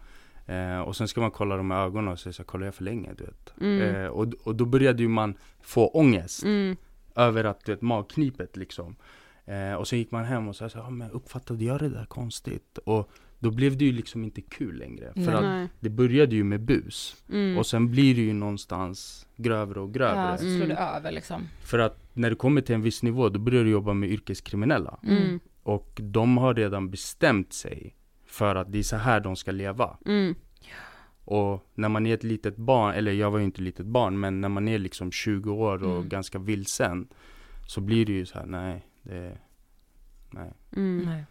[0.46, 2.84] Eh, och sen ska man kolla dem i ögonen och säga så kollar jag för
[2.84, 3.10] länge?
[3.18, 3.54] Du vet.
[3.62, 6.76] mm, Eh, och, och då började ju man få ångest mm,
[7.16, 8.96] över att, du vet, magknipet liksom.
[9.46, 12.78] Eh, och sen gick man hem och sa ah, men uppfattade jag det där konstigt?
[12.78, 15.14] Och då blev det ju liksom inte kul längre.
[15.14, 15.64] För Nej.
[15.64, 17.24] att det började ju med bus.
[17.30, 20.16] mm, Och sen blir det ju någonstans grövre och grövre.
[20.32, 20.68] Ja, så slår Mm.
[20.70, 21.42] det över liksom.
[21.64, 25.00] För att när du kommer till en viss nivå, då börjar du jobba med yrkeskriminella.
[25.04, 27.96] mm, Och de har redan bestämt sig
[28.36, 29.98] för att det är så här de ska leva.
[30.06, 30.36] mm,
[31.26, 34.20] Och när man är ett litet barn, eller jag var ju inte ett litet barn,
[34.20, 36.10] men när man är liksom 20 år och Mm.
[36.10, 37.08] ganska vilsen
[37.68, 39.38] Så blir det ju så här, nej, det,
[40.32, 40.54] nej.
[40.76, 41.24] mm, Nej.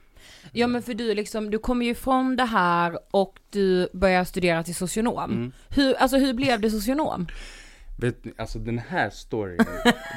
[0.52, 4.62] Ja men för du liksom, du kommer ju ifrån det här och du börjar studera
[4.62, 5.30] till socionom.
[5.32, 5.52] Mm.
[5.68, 7.26] Hur, alltså hur blev du socionom?
[8.00, 9.58] Vet ni, alltså den här storyn,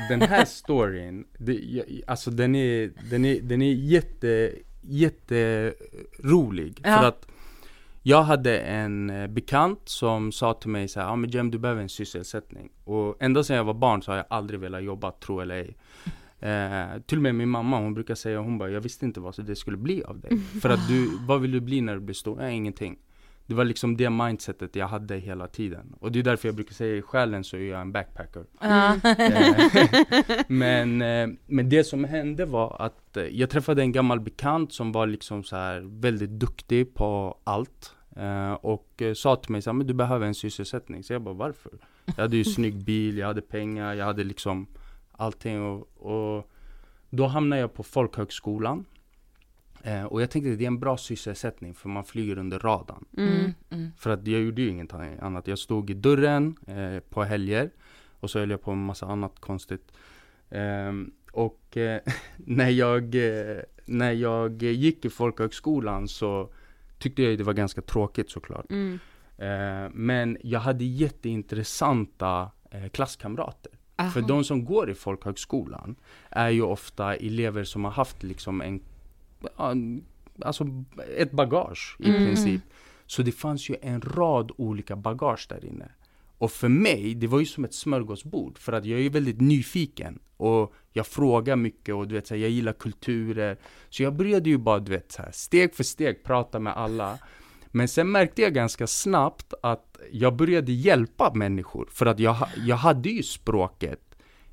[0.09, 4.53] den här storyn, det, alltså den är, den är, den är jätte,
[4.87, 6.81] jätterolig.
[6.83, 6.97] Ja.
[6.97, 7.27] För att
[8.03, 11.57] jag hade en eh, bekant som sa till mig så här, ja men Jem du
[11.57, 12.69] behöver en sysselsättning.
[12.83, 15.75] Och ända sedan jag var barn så har jag aldrig velat jobba, tro eller ej.
[16.39, 19.45] Eh, till och med min mamma, hon brukar säga, hon bara, jag visste inte vad
[19.45, 20.37] det skulle bli av dig.
[20.61, 22.35] För att du, vad vill du bli när du blir stor?
[22.35, 22.97] Nej, ingenting.
[23.47, 25.95] Det var liksom det mindsetet jag hade hela tiden.
[25.99, 28.45] Och det är därför jag brukar säga i själen så är jag en backpacker.
[28.61, 28.95] Eh,
[30.47, 34.91] men, eh, men det som hände var att eh, jag träffade en gammal bekant som
[34.91, 37.93] var liksom så här väldigt duktig på allt.
[38.61, 41.03] Och sa till mig så här, men du behöver en sysselsättning.
[41.03, 41.71] Så jag bara, varför?
[42.05, 44.67] Jag hade ju snygg bil, jag hade pengar, jag hade liksom
[45.11, 46.51] allting och, och
[47.09, 48.85] Då hamnade jag på folkhögskolan.
[49.87, 53.05] Eh, och jag tänkte att det är en bra sysselsättning för man flyger under radarn.
[53.17, 53.53] Mm.
[53.69, 53.91] Mm.
[53.97, 55.47] För att jag gjorde ju inget annat.
[55.47, 57.69] Jag stod i dörren eh, på helger
[58.19, 59.91] och så höll jag på med massa annat konstigt.
[60.49, 62.01] Ehm, och eh,
[62.37, 66.49] när, jag, eh, när jag gick i folkhögskolan så
[66.99, 68.65] tyckte jag det var ganska tråkigt såklart.
[68.71, 68.99] Mm.
[69.37, 73.71] Eh, men jag hade jätteintressanta eh, klasskamrater.
[73.99, 74.09] Aha.
[74.09, 75.95] För de som går i folkhögskolan
[76.29, 78.81] är ju ofta elever som har haft liksom en-
[80.41, 80.65] alltså
[81.17, 82.25] ett bagage i Mm.
[82.25, 82.61] princip.
[83.05, 85.91] Så det fanns ju en rad olika bagage där inne.
[86.37, 88.57] Och för mig, det var ju som ett smörgåsbord.
[88.57, 90.19] För att jag är väldigt nyfiken.
[90.37, 93.57] Och jag frågar mycket och du vet, så här, jag gillar kulturer.
[93.89, 97.17] Så jag började ju bara, du vet, så här, steg för steg prata med alla.
[97.71, 101.87] Men sen märkte jag ganska snabbt att jag började hjälpa människor.
[101.91, 104.06] För att jag, jag hade ju språket.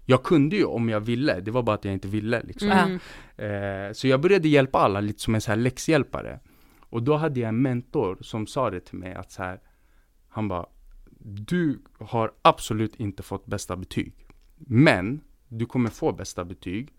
[0.06, 2.70] Jag kunde ju om jag ville, det var bara att jag inte ville liksom.
[2.70, 2.98] Mm.
[3.36, 6.40] Eh, så jag började hjälpa alla lite som en så här läxhjälpare.
[6.80, 9.60] Och då hade jag en mentor som sa det till mig att så här,
[10.28, 10.66] han bara,
[11.18, 14.14] du har absolut inte fått bästa betyg.
[14.56, 16.92] Men du kommer få bästa betyg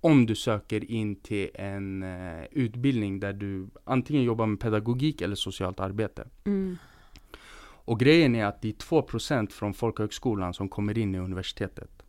[0.00, 5.36] om du söker in till en eh, utbildning där du antingen jobbar med pedagogik eller
[5.36, 6.28] socialt arbete.
[6.44, 6.76] Mm.
[7.84, 11.99] Och grejen är att det är 2% från folkhögskolan som kommer in i universitetet.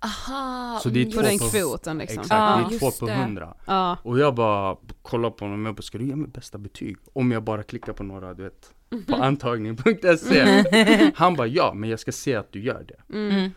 [0.00, 2.20] Aha, Så det är mm, två På den på- kvoten liksom.
[2.20, 3.08] Exakt, Ja, det är 2 på.
[3.12, 3.54] 100.
[3.66, 3.96] Ja.
[4.02, 6.96] Och jag bara kollar på honom och jag bara, ska du ge mig bästa betyg?
[7.12, 8.70] Om jag bara klickar på några, du vet,
[9.06, 10.64] på antagning.se.
[11.14, 13.14] Han bara, ja, men jag ska se att du gör det.
[13.18, 13.50] Mm.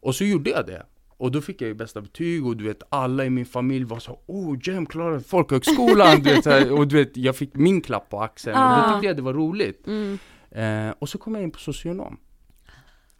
[0.00, 0.86] Och så gjorde jag det.
[1.16, 3.98] Och då fick jag ju bästa betyg och du vet, alla i min familj var
[3.98, 6.22] så Oh, Jem klarade folkhögskolan!
[6.22, 8.86] du vet, här, och du vet, jag fick min klapp på axeln och Ah.
[8.86, 9.86] då tyckte jag det var roligt.
[9.86, 10.18] Mm.
[10.50, 12.16] Eh, och så kom jag in på socionom.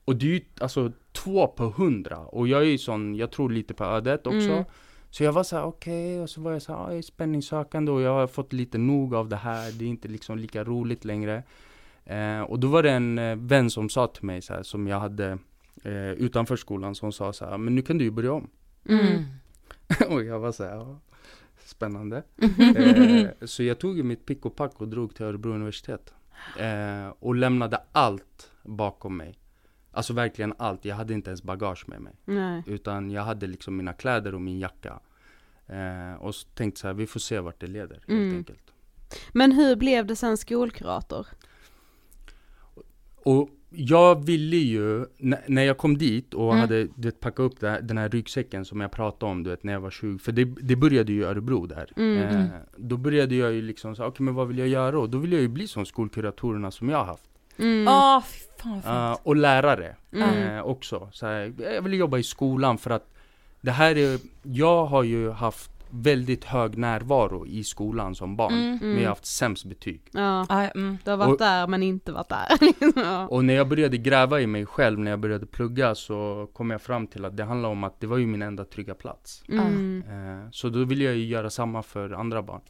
[0.08, 2.18] Och det är ju alltså två på hundra.
[2.18, 4.50] Och jag är ju sån, jag tror lite på ödet också.
[4.50, 4.64] Mm.
[5.10, 7.02] Så jag var så här, okej, och så var jag så här, ah, jag är
[7.02, 9.72] spänningssökande och jag har fått lite nog av det här.
[9.72, 11.42] Det är inte liksom lika roligt längre.
[12.04, 14.86] Eh, och då var det en eh, vän som sa till mig så här, som
[14.86, 15.38] jag hade
[15.82, 18.50] eh, utanför skolan, som sa så här, men nu kan du ju börja om.
[18.88, 19.24] Mm.
[20.14, 21.00] och jag var så här, ja,
[21.64, 22.22] spännande.
[22.76, 26.14] eh, så jag tog mitt pick och pack och drog till Örebro universitet.
[26.58, 29.38] Eh, och lämnade allt bakom mig.
[29.98, 30.84] Alltså verkligen allt.
[30.84, 32.12] Jag hade inte ens bagage med mig.
[32.24, 32.62] Nej.
[32.66, 35.00] Utan jag hade liksom mina kläder och min jacka.
[35.66, 38.37] Eh, och så tänkte så här, vi får se vart det leder helt Mm.
[38.37, 38.62] enkelt.
[39.32, 41.26] Men hur blev det sen skolkurator?
[43.14, 45.06] Och jag ville ju,
[45.46, 46.61] när jag kom dit och Mm.
[46.61, 49.62] hade du vet, packat upp här, den här ryggsäcken som jag pratade om du vet,
[49.64, 51.92] när jag var 20, för det, det började ju i Örebro där.
[51.96, 52.50] Mm, eh, mm.
[52.76, 54.98] Då började jag ju liksom okej men vad vill jag göra?
[54.98, 57.30] Och då ville jag ju bli som skolkuratorerna som jag haft.
[57.58, 57.84] Mm.
[58.22, 58.86] Fy fan vad fint.
[58.86, 60.56] Eh, och lärare Mm.
[60.56, 61.08] eh, också.
[61.12, 63.10] Så här, jag ville jobba i skolan för att
[63.60, 68.52] det här är, jag har ju haft väldigt hög närvaro i skolan som barn.
[68.52, 68.78] Mm.
[68.80, 70.00] Men jag har haft sämst betyg.
[70.12, 70.98] Ja, Ja, mm.
[71.04, 72.46] du har varit Och- där men inte varit där.
[73.04, 73.26] ja.
[73.28, 76.82] Och när jag började gräva i mig själv, när jag började plugga så kom jag
[76.82, 79.42] fram till att det handlar om att det var ju min enda trygga plats.
[79.48, 80.02] Mm.
[80.08, 82.60] Eh, så då ville jag ju göra samma för andra barn.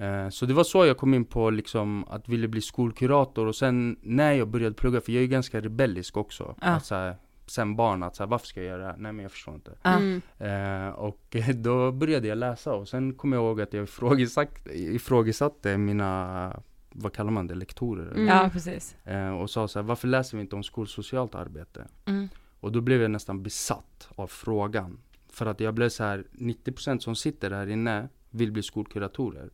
[0.00, 3.56] Eh, så det var så jag kom in på liksom att ville bli skolkurator och
[3.56, 6.54] sen när jag började plugga, för jag är ju ganska rebellisk också.
[6.60, 6.66] Ja.
[6.66, 8.96] Att så här, sen barn, att så här, varför ska jag göra det här?
[8.98, 9.72] Nej men jag förstår inte.
[9.82, 10.22] Mm.
[10.38, 15.78] Eh, och då började jag läsa och sen kom jag ihåg att jag ifrågasatte, ifrågasatte
[15.78, 18.10] mina, vad kallar man det, lektorer?
[18.10, 18.26] Mm.
[18.26, 18.96] ja, precis.
[19.04, 21.88] Eh, och sa så här, varför läser vi inte om skolsocialt arbete?
[22.04, 22.28] Mm.
[22.60, 24.98] Och då blev jag nästan besatt av frågan.
[25.28, 29.50] För att jag blev så här, 90% som sitter här inne vill bli skolkuratorer.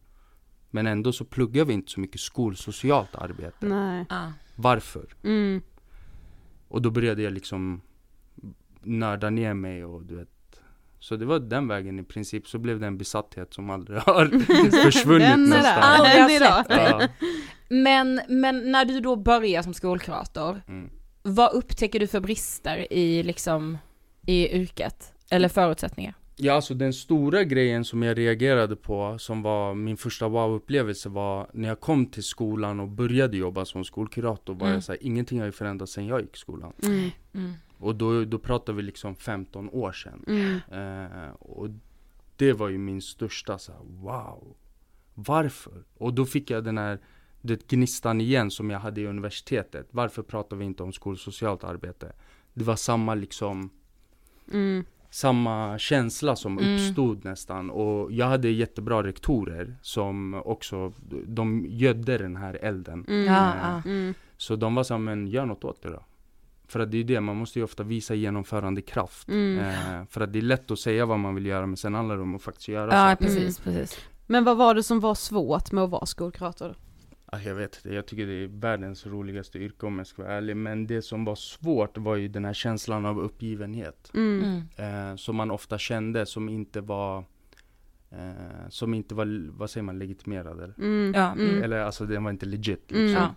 [0.77, 3.67] Men ändå så pluggar vi inte så mycket skolsocialt arbete.
[3.67, 4.05] Nej.
[4.09, 4.33] Ja.
[4.57, 5.07] Varför?
[5.25, 5.63] Mm.
[6.69, 7.81] Och då började jag liksom
[8.83, 10.29] nörda ner mig och du vet.
[10.99, 12.49] Så det var den vägen i princip.
[12.49, 14.27] Så blev det en besatthet som aldrig har
[14.85, 15.65] försvunnit Den nästan.
[15.65, 16.65] där, Aldrig har.
[16.69, 17.09] Ja.
[17.69, 20.91] Men, men när du då börjar som skolkurator, Mm.
[21.23, 23.79] vad upptäcker du för brister i liksom,
[24.27, 25.13] i yrket?
[25.31, 26.15] Eller förutsättningar?
[26.39, 31.51] Ja, alltså den stora grejen som jag reagerade på, som var min första wow-upplevelse var
[31.53, 34.75] när jag kom till skolan och började jobba som skolkurator, var Mm.
[34.75, 36.73] jag såhär, ingenting har ju förändrats sen jag gick i skolan.
[36.83, 37.11] Mm.
[37.35, 37.53] Mm.
[37.79, 40.25] Och då, då pratar vi liksom 15 år sedan.
[40.27, 41.05] Mm.
[41.25, 41.69] Eh, och
[42.37, 44.55] det var ju min största så här, wow,
[45.15, 45.85] varför?
[45.99, 46.99] Och då fick jag den här
[47.41, 49.89] det gnistan igen som jag hade i universitetet.
[49.91, 52.13] Varför pratar vi inte om skolsocialt arbete?
[52.55, 53.71] Det var samma liksom
[54.53, 54.85] Mm.
[55.17, 56.75] Samma känsla som Mm.
[56.75, 60.93] uppstod nästan och jag hade jättebra rektorer som också,
[61.27, 63.05] de gödde den här elden.
[63.09, 63.25] Mm.
[63.25, 63.87] Ja, Eh.
[63.87, 64.15] Mm.
[64.37, 66.03] Så de var så här, men gör något åt det då.
[66.69, 69.29] För att det är ju det, man måste ju ofta visa genomförandekraft.
[69.29, 69.59] Mm.
[69.59, 72.17] Eh, för att det är lätt att säga vad man vill göra men sen handlar
[72.17, 73.25] det om att faktiskt göra Ja saker.
[73.25, 73.99] precis, precis.
[74.27, 76.75] Men vad var det som var svårt med att vara skolkurator?
[77.27, 80.33] Alltså, jag vet inte, jag tycker det är världens roligaste yrke om jag ska vara
[80.33, 80.57] ärlig.
[80.57, 84.11] Men det som var svårt var ju den här känslan av uppgivenhet.
[84.15, 84.63] Mm.
[84.79, 85.11] Mm.
[85.11, 87.25] Eh, som man ofta kände som inte var
[88.11, 90.75] eh, Som inte var, vad säger man, legitimerad eller?
[90.79, 91.13] Mm.
[91.15, 91.63] Ja, Mm.
[91.63, 93.07] Eller alltså den var inte legit Mm.
[93.07, 93.29] liksom.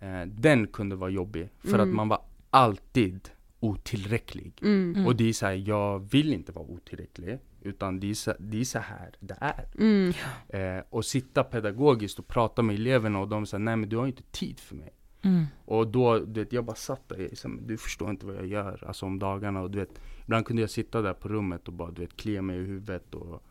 [0.00, 1.48] eh, Den kunde vara jobbig.
[1.58, 1.80] För Mm.
[1.88, 3.28] att man var alltid
[3.60, 4.52] otillräcklig.
[4.62, 4.92] Mm.
[4.94, 5.06] Mm.
[5.06, 7.38] Och det är så här, jag vill inte vara otillräcklig.
[7.64, 9.66] Utan det är så, det är så här det är.
[9.78, 10.12] Mm.
[10.48, 14.06] Eh, och sitta pedagogiskt och prata med eleverna och de säger nej men du har
[14.06, 14.92] inte tid för mig.
[15.22, 15.44] Mm.
[15.64, 18.84] Och då, du vet, jag bara satt där, "Men du förstår inte vad jag gör,
[18.86, 21.90] alltså om dagarna och du vet Ibland kunde jag sitta där på rummet och bara
[21.90, 23.42] du vet, klia mig i huvudet och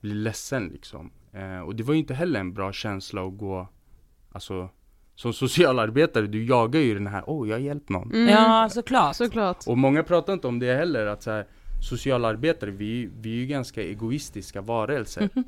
[0.00, 3.68] bli ledsen liksom eh, Och det var ju inte heller en bra känsla att gå,
[4.32, 4.68] alltså
[5.14, 8.28] Som socialarbetare, du jagar ju den här, åh oh, jag har hjälpt någon Mm.
[8.28, 9.16] Ja såklart.
[9.16, 9.64] Såklart.
[9.66, 11.46] Och många pratar inte om det heller, att så här,
[11.80, 15.28] socialarbetare, vi, vi är ju ganska egoistiska varelser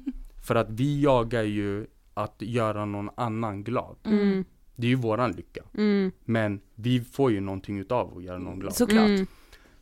[0.43, 4.45] För att vi jagar ju att göra någon annan glad Mm.
[4.77, 6.13] Det är ju våran lycka Mm.
[6.25, 8.75] Men vi får ju någonting utav att göra någon glad.
[8.75, 9.09] Såklart.
[9.09, 9.27] Mm.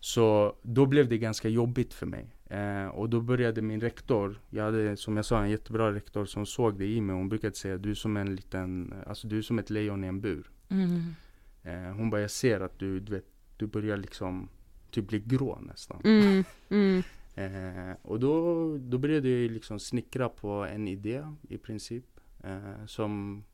[0.01, 2.27] Så då blev det ganska jobbigt för mig.
[2.51, 6.47] Eh, och då började min rektor, jag hade som jag sa en jättebra rektor som
[6.47, 7.17] såg det i mig.
[7.17, 10.07] Hon brukade säga du är som en liten, alltså du är som ett lejon i
[10.07, 10.51] en bur.
[10.69, 11.15] Mm.
[11.63, 14.49] Eh, hon bara jag ser att du, du vet, du börjar liksom
[14.91, 16.01] typ bli grå nästan.
[16.05, 16.45] Mm.
[16.71, 17.03] Mm.
[17.35, 22.05] Eh, och då, då började jag liksom snickra på en idé i princip.
[22.45, 23.45] Eh, som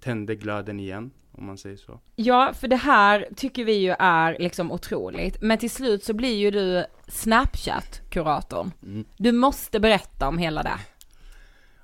[0.00, 2.00] tände glöden igen, om man säger så.
[2.16, 5.42] Ja, för det här tycker vi ju är liksom otroligt.
[5.42, 8.72] Men till slut så blir ju du Snapchat-kuratorn.
[8.82, 9.04] Mm.
[9.16, 10.78] Du måste berätta om hela det.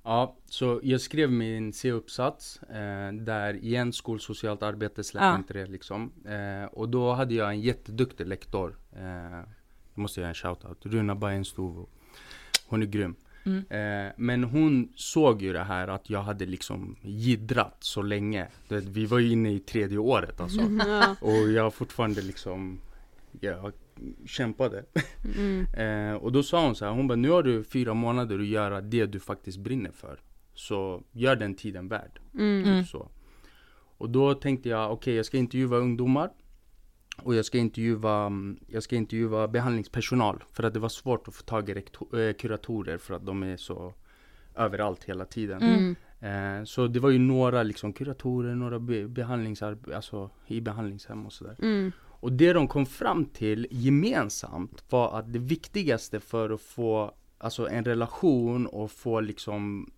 [0.07, 5.37] Ja, så jag skrev min C-uppsats eh, där igen skolsocialt arbete släppte Ja.
[5.37, 6.13] inte det liksom.
[6.25, 8.77] Eh, och då hade jag en jätteduktig lektor.
[8.97, 9.03] Eh,
[9.95, 10.79] jag måste göra en shoutout.
[10.87, 11.89] Runa Bajenstovo.
[12.67, 13.15] Hon är grym.
[13.45, 13.65] Mm.
[13.71, 18.49] Eh, men hon såg ju det här att jag hade liksom gidrat så länge.
[18.69, 20.61] Vi var ju inne i tredje året alltså.
[20.87, 21.17] Ja.
[21.21, 22.81] Och jag fortfarande liksom,
[23.41, 23.73] jag
[24.27, 24.85] kämpade.
[25.37, 25.67] Mm.
[25.77, 28.47] Eh, och då sa hon så här, hon bara nu har du fyra månader att
[28.47, 30.21] göra det du faktiskt brinner för.
[30.55, 32.21] Så gör den tiden värd.
[32.35, 32.65] Mm.
[32.65, 32.85] Mm.
[32.85, 33.09] Så.
[33.99, 36.31] Och då tänkte jag, okej jag ska intervjua ungdomar.
[37.23, 40.45] Och jag ska intervjua, mm, jag ska intervjua behandlingspersonal.
[40.53, 43.57] För att det var svårt att få tag i eh, kuratorer för att de är
[43.57, 43.95] så
[44.57, 45.63] överallt hela tiden.
[45.63, 45.97] Mm.
[46.21, 51.33] Eh, så det var ju några liksom kuratorer, några be behandlingsarbe- alltså i behandlingshem och
[51.33, 51.57] sådär.
[51.63, 51.93] Mm.
[52.27, 57.69] Och det de kom fram till gemensamt var att det viktigaste för att få alltså
[57.69, 59.91] en relation och få liksom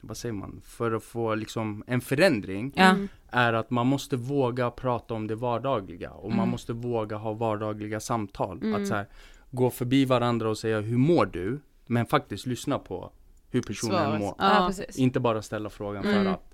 [0.00, 0.60] vad säger man?
[0.64, 2.72] För att få liksom en förändring.
[2.76, 3.08] Mm.
[3.30, 6.48] är att man måste våga prata om det vardagliga och man Mm.
[6.50, 8.58] måste våga ha vardagliga samtal.
[8.62, 8.82] Mm.
[8.82, 9.06] Att så här,
[9.50, 11.60] gå förbi varandra och säga hur mår du?
[11.86, 13.12] Men faktiskt lyssna på
[13.50, 14.20] hur personen Svaret.
[14.20, 14.34] mår.
[14.38, 14.66] Ja, Ja.
[14.68, 14.96] precis.
[14.98, 16.24] Inte bara ställa frågan Mm.
[16.24, 16.51] för att.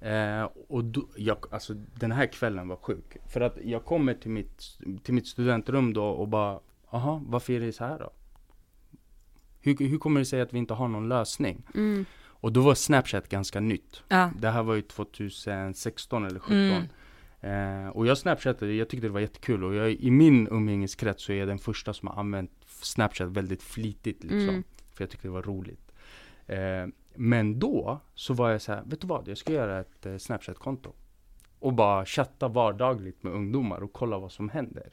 [0.00, 3.16] Eh, och då, jag, alltså den här kvällen var sjuk.
[3.28, 4.62] För att jag kommer till mitt,
[5.02, 8.12] till mitt studentrum då och bara, aha, varför är det så här då?
[9.60, 11.62] Hur, hur kommer det sig att vi inte har någon lösning?
[11.74, 12.04] Mm.
[12.46, 14.02] Och då var Snapchat ganska nytt.
[14.08, 14.30] Ja.
[14.38, 16.58] Det här var ju 2016 eller 2017.
[16.60, 16.86] Mm.
[17.40, 21.32] Eh, och jag snapchattade, jag tyckte det var jättekul och jag, i min umgängeskrets så
[21.32, 24.48] är jag den första som har använt Snapchat väldigt flitigt liksom.
[24.48, 24.64] Mm.
[24.94, 25.92] För jag tyckte det var roligt.
[26.46, 26.86] Eh,
[27.18, 29.28] men då så var jag så här, vet du vad?
[29.28, 30.92] Jag ska göra ett eh, Snapchat-konto.
[31.58, 34.90] Och bara chatta vardagligt med ungdomar och kolla vad som händer.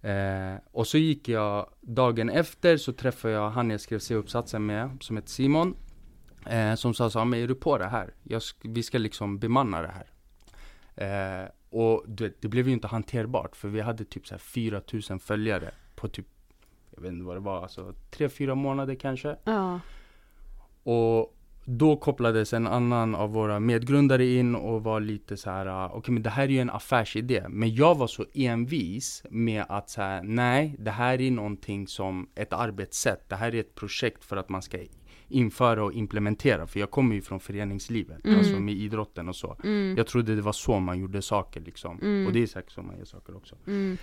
[0.00, 4.90] Eh, och så gick jag, dagen efter så träffade jag han jag skrev C-uppsatsen med,
[5.00, 5.76] som heter Simon.
[6.46, 8.14] Eh, som sa så här, men är du på det här?
[8.22, 10.10] Jag sk- vi ska liksom bemanna det här.
[10.96, 15.18] Eh, och det, det blev ju inte hanterbart för vi hade typ så här 4000
[15.20, 16.26] följare på typ,
[16.90, 19.36] jag vet inte vad det var, alltså 3-4 månader kanske.
[19.44, 19.80] Ja.
[20.84, 21.30] Och
[21.66, 26.14] då kopplades en annan av våra medgrundare in och var lite så här, ah, okej
[26.14, 27.44] men det här är ju en affärsidé.
[27.48, 32.52] Men jag var så envis med att säga nej, det här är någonting som ett
[32.52, 33.28] arbetssätt.
[33.28, 34.78] Det här är ett projekt för att man ska
[35.28, 36.66] införa och implementera.
[36.66, 38.38] För jag kommer ju från föreningslivet, Mm.
[38.38, 39.56] alltså med idrotten och så.
[39.64, 39.94] Mm.
[39.96, 41.98] Jag trodde det var så man gjorde saker liksom.
[42.02, 42.26] Mm.
[42.26, 43.56] Och det är säkert så man gör saker också.
[43.66, 43.96] Mm.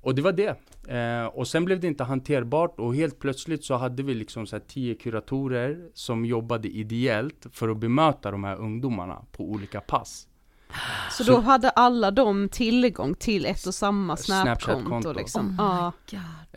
[0.00, 0.56] Och det var det.
[0.88, 4.56] Eh, och sen blev det inte hanterbart och helt plötsligt så hade vi liksom så
[4.56, 10.26] här tio kuratorer som jobbade ideellt för att bemöta de här ungdomarna på olika pass.
[11.10, 15.12] Så, Så- då hade alla de tillgång till ett och samma Snapchat-konto.
[15.12, 15.60] Liksom?
[15.60, 15.92] Oh.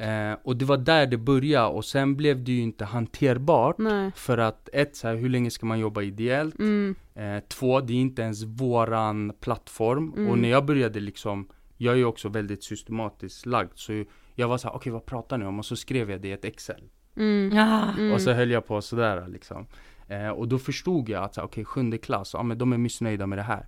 [0.03, 3.77] Eh, och det var där det började och sen blev det ju inte hanterbart.
[3.77, 4.11] Nej.
[4.15, 6.59] För att ett, så här, hur länge ska man jobba ideellt?
[6.59, 6.95] Mm.
[7.15, 10.13] Eh, två, det är inte ens våran plattform.
[10.17, 10.29] Mm.
[10.29, 11.47] Och när jag började liksom
[11.83, 14.03] jag är ju också väldigt systematiskt lagd, så
[14.35, 15.59] jag var så här, okej okay, vad pratar ni om?
[15.59, 16.83] Och så skrev jag det i ett excel.
[17.15, 17.57] Mm.
[17.57, 18.13] Ja.
[18.13, 19.67] Och så höll jag på sådär liksom.
[20.07, 23.27] Eh, och då förstod jag att, okej okay, sjunde klass, ja men de är missnöjda
[23.27, 23.65] med det här.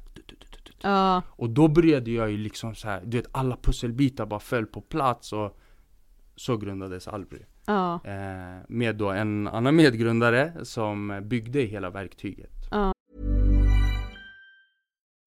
[0.81, 1.21] Ja.
[1.27, 4.81] Och då började jag ju liksom så här, du vet alla pusselbitar bara föll på
[4.81, 5.59] plats och
[6.35, 7.39] så grundades Albry.
[7.65, 7.99] Ja.
[8.03, 12.51] Eh, med då en annan medgrundare som byggde hela verktyget.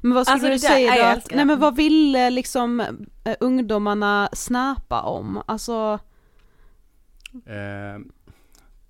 [0.00, 1.02] Men vad skulle Alltså, du det säga då?
[1.18, 1.44] Att, nej det.
[1.44, 2.80] men vad ville liksom
[3.24, 5.42] eh, ungdomarna snappa om?
[5.46, 5.98] Alltså,
[7.46, 8.00] Eh,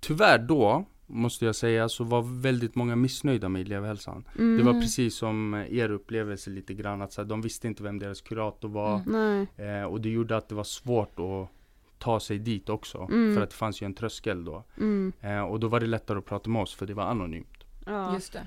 [0.00, 4.24] tyvärr då, måste jag säga, så var väldigt många missnöjda med elevhälsan.
[4.34, 4.66] Det Mm.
[4.66, 7.98] var precis som eh, er upplevelse lite grann, att så här, de visste inte vem
[7.98, 9.02] deras kurator var.
[9.06, 9.46] nej.
[9.56, 11.48] Eh, och det gjorde att det var svårt att
[11.98, 12.98] ta sig dit också.
[12.98, 13.34] Mm.
[13.34, 14.64] För att det fanns ju en tröskel då.
[14.76, 15.12] Mm.
[15.20, 17.64] Eh, och då var det lättare att prata med oss, för det var anonymt.
[17.86, 18.14] Ja.
[18.14, 18.46] Just det.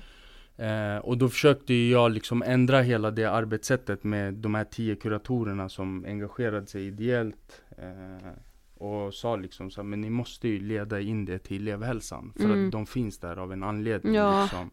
[0.60, 5.68] Eh, och då försökte jag liksom ändra hela det arbetssättet med de här tio kuratorerna
[5.68, 7.62] som engagerade sig ideellt.
[7.78, 8.28] Eh,
[8.74, 12.32] och sa liksom så här, men ni måste ju leda in det till elevhälsan.
[12.36, 12.66] För Mm.
[12.66, 14.14] att de finns där av en anledning.
[14.14, 14.42] Ja.
[14.42, 14.70] Liksom.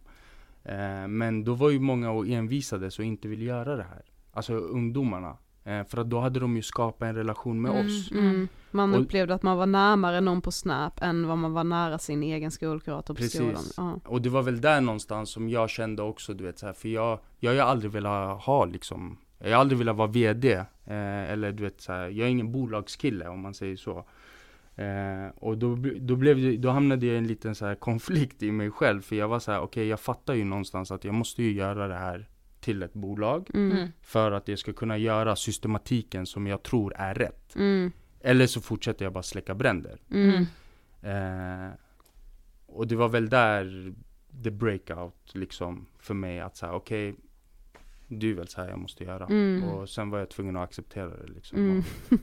[0.64, 4.02] Eh, men då var ju många och envisades och inte ville göra det här.
[4.32, 5.38] Alltså ungdomarna.
[5.68, 8.12] Eh, för att då hade de ju skapat en relation med oss.
[8.12, 8.48] Mm.
[8.72, 11.98] Man Och- upplevde att man var närmare någon på Snap än vad man var nära
[11.98, 13.54] sin egen skolkurator på skolan.
[13.54, 13.74] Precis.
[13.78, 14.00] Ja.
[14.06, 16.90] Och det var väl där någonstans som jag kände också, du vet så här, för
[16.90, 21.52] jag, jag har aldrig velat ha liksom, jag har aldrig velat vara VD, eh, eller
[21.52, 24.06] du vet så här, jag är ingen bolagskille om man säger så.
[24.76, 28.44] Eh, och då, då, blev det, då hamnade jag i en liten så här konflikt
[28.44, 31.14] i mig själv, för jag var så här, okej jag fattar ju någonstans att jag
[31.14, 32.28] måste ju göra det här
[32.68, 33.72] till ett bolag, Mm.
[33.78, 33.88] Mm.
[34.02, 37.56] för att jag ska kunna göra systematiken som jag tror är rätt.
[37.56, 37.92] Mm.
[38.22, 39.98] Eller så fortsätter jag bara släcka bränder.
[40.12, 40.46] Mm.
[41.02, 41.72] Eh,
[42.66, 43.94] och det var väl där
[44.44, 47.16] the breakout liksom för mig att säga okej
[48.10, 49.26] det är väl så här jag måste göra.
[49.26, 49.64] Mm.
[49.64, 51.58] Och sen var jag tvungen att acceptera det liksom.
[51.60, 51.84] Mm.
[52.10, 52.18] Och,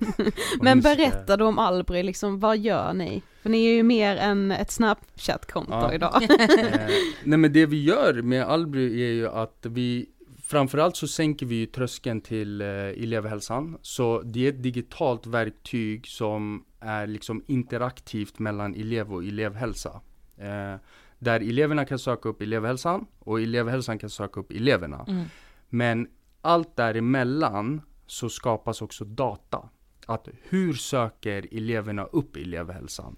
[0.65, 3.23] Men berätta då om Albry, liksom, vad gör ni?
[3.43, 5.93] För ni är ju mer än ett Snapchat-konto Ja.
[5.95, 6.23] idag.
[6.59, 6.89] Eh,
[7.25, 10.07] nej men det vi gör med Albry är ju att vi
[10.47, 13.79] Framförallt så sänker vi tröskeln till eh, elevhälsan.
[13.83, 20.01] Så det är ett digitalt verktyg som är liksom interaktivt mellan elev och elevhälsa.
[20.37, 20.75] Eh,
[21.19, 25.05] där eleverna kan söka upp elevhälsan och elevhälsan kan söka upp eleverna.
[25.09, 25.25] Mm.
[25.69, 26.09] Men
[26.41, 29.69] allt däremellan så skapas också data.
[30.07, 33.17] Att hur söker eleverna upp elevhälsan?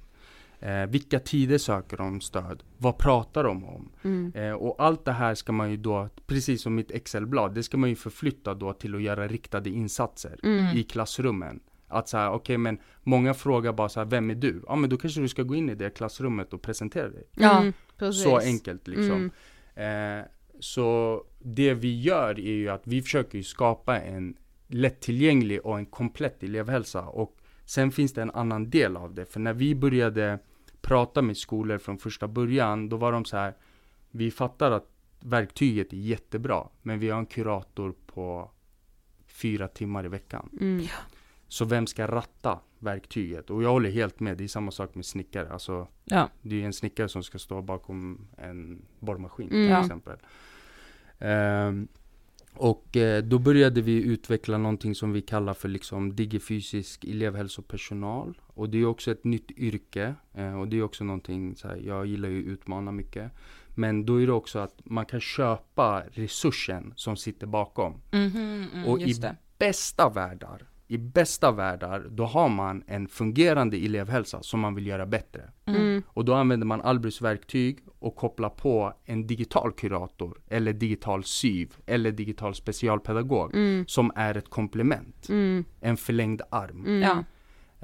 [0.61, 2.63] Eh, vilka tider söker de stöd?
[2.79, 3.93] Vad pratar de om?
[4.03, 4.33] Mm.
[4.35, 7.77] Eh, och allt det här ska man ju då, precis som mitt Excel-blad, det ska
[7.77, 10.77] man ju förflytta då till att göra riktade insatser Mm.
[10.77, 11.61] i klassrummen.
[11.89, 14.63] Att säga, okej men många frågar bara så här, vem är du?
[14.67, 17.25] Ja men då kanske du ska gå in i det klassrummet och presentera dig.
[17.37, 17.61] Ja.
[17.61, 18.23] Mm, precis.
[18.23, 19.31] Så enkelt liksom.
[19.75, 20.19] Mm.
[20.21, 20.25] Eh,
[20.61, 24.37] så det vi gör är ju att vi försöker ju skapa en
[24.67, 27.03] lättillgänglig och en komplett elevhälsa.
[27.03, 27.37] Och
[27.67, 29.27] sen finns det en annan del av det.
[29.27, 30.39] För när vi började
[30.81, 33.55] prata med skolor från första början, då var de så här,
[34.11, 34.89] vi fattar att
[35.21, 38.51] verktyget är jättebra, men vi har en kurator på
[39.27, 40.49] fyra timmar i veckan.
[40.61, 40.87] Mm.
[41.49, 43.51] Så vem ska ratta verktyget?
[43.51, 45.53] Och jag håller helt med, det är samma sak med snickare.
[45.53, 46.29] Alltså, Ja.
[46.43, 49.63] det är en snickare som ska stå bakom en borrmaskin Mm.
[49.67, 49.81] till Ja.
[49.81, 50.17] exempel.
[51.19, 51.89] Ehm,
[52.57, 58.41] och eh, då började vi utveckla någonting som vi kallar för liksom digifysisk elevhälsopersonal.
[58.47, 60.15] Och det är också ett nytt yrke.
[60.35, 63.33] Eh, och det är också någonting, så här, jag gillar ju att utmana mycket.
[63.75, 67.95] Men då är det också att man kan köpa resursen som sitter bakom.
[68.13, 69.37] Mhm, mm, och i det.
[69.59, 75.07] bästa världar, i bästa världar, då har man en fungerande elevhälsa som man vill göra
[75.07, 75.43] bättre.
[75.67, 76.03] Mm.
[76.07, 81.75] Och då använder man Albrys verktyg och kopplar på en digital kurator, eller digital syv,
[81.87, 83.55] eller digital specialpedagog,
[83.87, 85.29] som är ett komplement.
[85.29, 85.65] Mm.
[85.81, 86.85] En förlängd arm.
[86.87, 87.03] Mm.
[87.03, 87.25] Ja.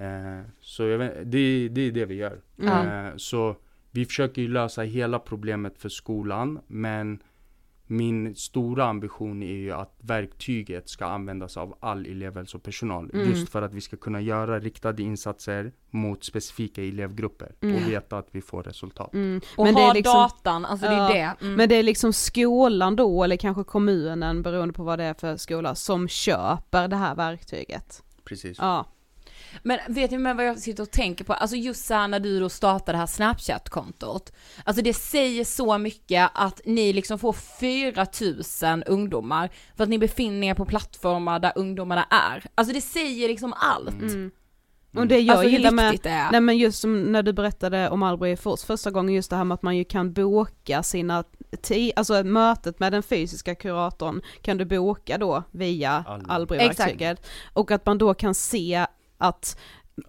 [0.04, 2.40] Eh, så jag vet, det, det är det vi gör.
[2.62, 3.56] Eh, så
[3.90, 7.22] vi försöker ju lösa hela problemet för skolan, men
[7.92, 13.10] min stora ambition är ju att verktyget ska användas av all elevhälsopersonal.
[13.14, 13.28] Mm.
[13.30, 17.76] Just för att vi ska kunna göra riktade insatser mot specifika elevgrupper Mm.
[17.76, 19.14] och veta att vi får resultat.
[19.14, 19.40] Mm.
[19.56, 21.44] Och Men det ha är liksom, datan, alltså det är Ja, det.
[21.46, 21.54] Mm.
[21.54, 25.36] men det är liksom skolan då, eller kanske kommunen beroende på vad det är för
[25.36, 28.02] skola, som köper det här verktyget.
[28.24, 28.58] Precis.
[28.60, 28.86] Ja.
[29.62, 31.32] Men vet ni med vad jag sitter och tänker på?
[31.32, 34.32] Alltså just så här när du då startar det här Snapchat-kontot.
[34.64, 40.46] Alltså det säger så mycket att ni liksom får 4000 ungdomar för att ni befinner
[40.46, 42.44] er på plattformar där ungdomarna är.
[42.54, 44.02] Alltså det säger liksom allt.
[44.02, 44.30] Mm.
[44.96, 45.98] Och det jag Alltså gillar med,
[46.32, 49.44] nej men just som när du berättade om Albury Force första gången, just det här
[49.44, 51.24] med att man ju kan boka sina
[51.96, 56.58] alltså mötet med den fysiska kuratorn kan du boka då via Albury.
[56.58, 57.26] Albury-verktyget.
[57.52, 58.86] Och att man då kan se
[59.22, 59.58] att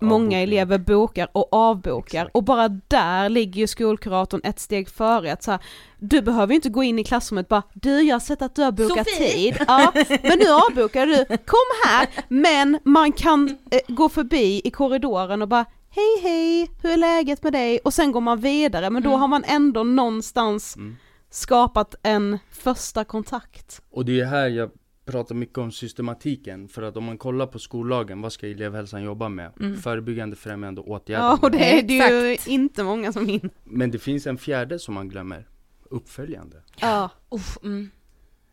[0.02, 2.36] många elever bokar och avbokar Exakt.
[2.36, 5.60] och bara där ligger ju skolkuratorn ett steg före att så här,
[6.00, 8.62] du behöver ju inte gå in i klassrummet bara du jag har sett att du
[8.64, 9.92] har bokat Sofie!" tid, ja
[10.24, 15.48] men nu avbokar du, kom här, men man kan eh, gå förbi i korridoren och
[15.48, 17.80] bara hej hej, hur är läget med dig?
[17.84, 19.22] Och sen går man vidare men då Mm.
[19.22, 20.96] har man ändå någonstans Mm.
[21.30, 23.82] skapat en första kontakt.
[23.92, 24.70] Och det är här jag
[25.06, 26.68] pratar mycket om systematiken.
[26.68, 29.52] För att om man kollar på skollagen, vad ska elevhälsan jobba med?
[29.82, 31.26] Förebyggande främjande åtgärder.
[31.26, 33.50] Ja och det är det ju inte många som hinner.
[33.64, 35.48] Men det finns en fjärde som man glömmer.
[35.90, 36.62] Uppföljande.
[36.82, 37.10] Ja.
[37.30, 37.90] Uff, mm.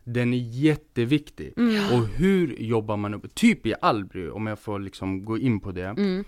[0.03, 1.53] Den är jätteviktig.
[1.93, 3.35] Och hur jobbar man upp?
[3.35, 5.85] Typ i Alby, om jag får liksom gå in på det.
[5.85, 6.23] Mm.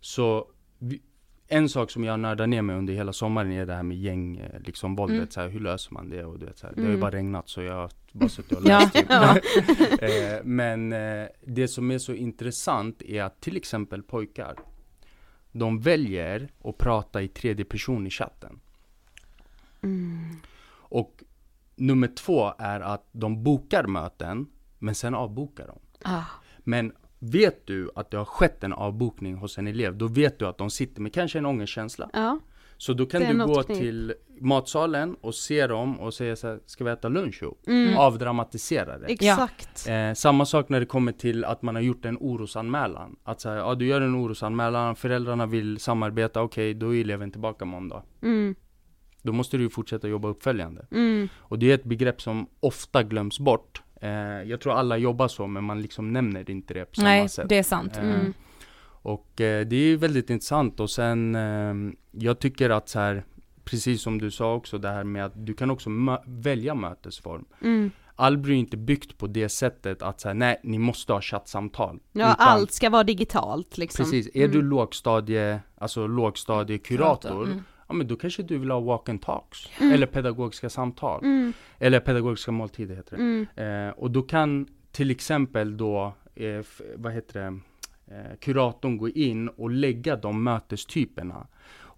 [0.00, 0.48] Så
[0.78, 1.00] vi,
[1.48, 4.36] en sak som jag nördar ner mig under hela sommaren är det här med gäng,
[4.36, 5.16] eh, liksom våldet.
[5.16, 5.30] Mm.
[5.30, 6.24] Så här, hur löser man det?
[6.24, 7.00] Och du vet, så här, Det har ju Mm.
[7.00, 8.92] bara regnat så jag har bara suttit och läst.
[8.94, 9.06] typ.
[10.02, 14.56] Eh, men eh, det som är så intressant är att till exempel pojkar,
[15.52, 18.60] de väljer att prata i tredje person i chatten.
[20.70, 21.22] Och
[21.76, 24.46] nummer två är att de bokar möten,
[24.78, 25.78] men sen avbokar de.
[26.04, 26.24] Ah.
[26.58, 30.46] Men vet du att det har skett en avbokning hos en elev, då vet du
[30.46, 32.10] att de sitter med kanske en ångestkänsla.
[32.12, 32.38] ja.
[32.80, 33.78] Så då kan du gå knep.
[33.78, 37.62] till matsalen och se dem och säga så här, ska vi äta lunch ihop?
[37.66, 37.96] Mm.
[37.96, 39.06] Avdramatisera det.
[39.06, 39.88] Exakt.
[39.88, 43.16] Eh, samma sak när det kommer till att man har gjort en orosanmälan.
[43.24, 47.64] Att säga, ja du gör en orosanmälan, föräldrarna vill samarbeta, okej då är eleven tillbaka
[47.64, 48.02] måndag.
[48.22, 48.54] Mm.
[49.22, 50.86] Då måste du ju fortsätta jobba uppföljande.
[50.90, 51.28] Mm.
[51.36, 53.82] Och det är ett begrepp som ofta glöms bort.
[54.00, 54.10] Eh,
[54.50, 57.48] jag tror alla jobbar så, men man liksom nämner inte det på samma Nej, sätt.
[57.48, 57.96] det är sant.
[57.96, 58.32] Eh, Mm.
[59.02, 61.74] Och eh, det är väldigt intressant och sen eh,
[62.10, 63.24] jag tycker att så här,
[63.64, 67.44] precis som du sa också det här med att du kan också mö- välja mötesform.
[67.62, 67.90] Mm.
[68.16, 71.98] Alby är inte byggt på det sättet att säga nej, ni måste ha chattsamtal.
[72.12, 74.04] Ja, Utan- allt ska vara digitalt liksom.
[74.04, 77.62] Precis, är du lågstadie, alltså lågstadiekurator, Mm.
[77.88, 81.52] Ja men då kanske du vill ha walk and talks, eller pedagogiska samtal, Mm.
[81.78, 83.22] eller pedagogiska måltider heter det.
[83.22, 83.86] Mm.
[83.88, 86.64] Eh, och då kan till exempel då, eh,
[86.96, 87.60] vad heter det,
[88.14, 91.46] eh, kuratorn gå in och lägga de mötestyperna.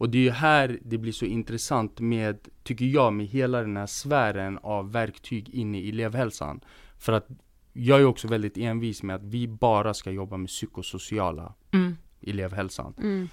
[0.00, 3.76] Och det är ju här det blir så intressant med, tycker jag, med hela den
[3.76, 6.60] här sfären av verktyg in i elevhälsan.
[6.98, 7.26] För att
[7.72, 11.96] jag är också väldigt envis med att vi bara ska jobba med psykosociala Mm.
[12.22, 12.94] elevhälsan.
[12.98, 13.28] Mm.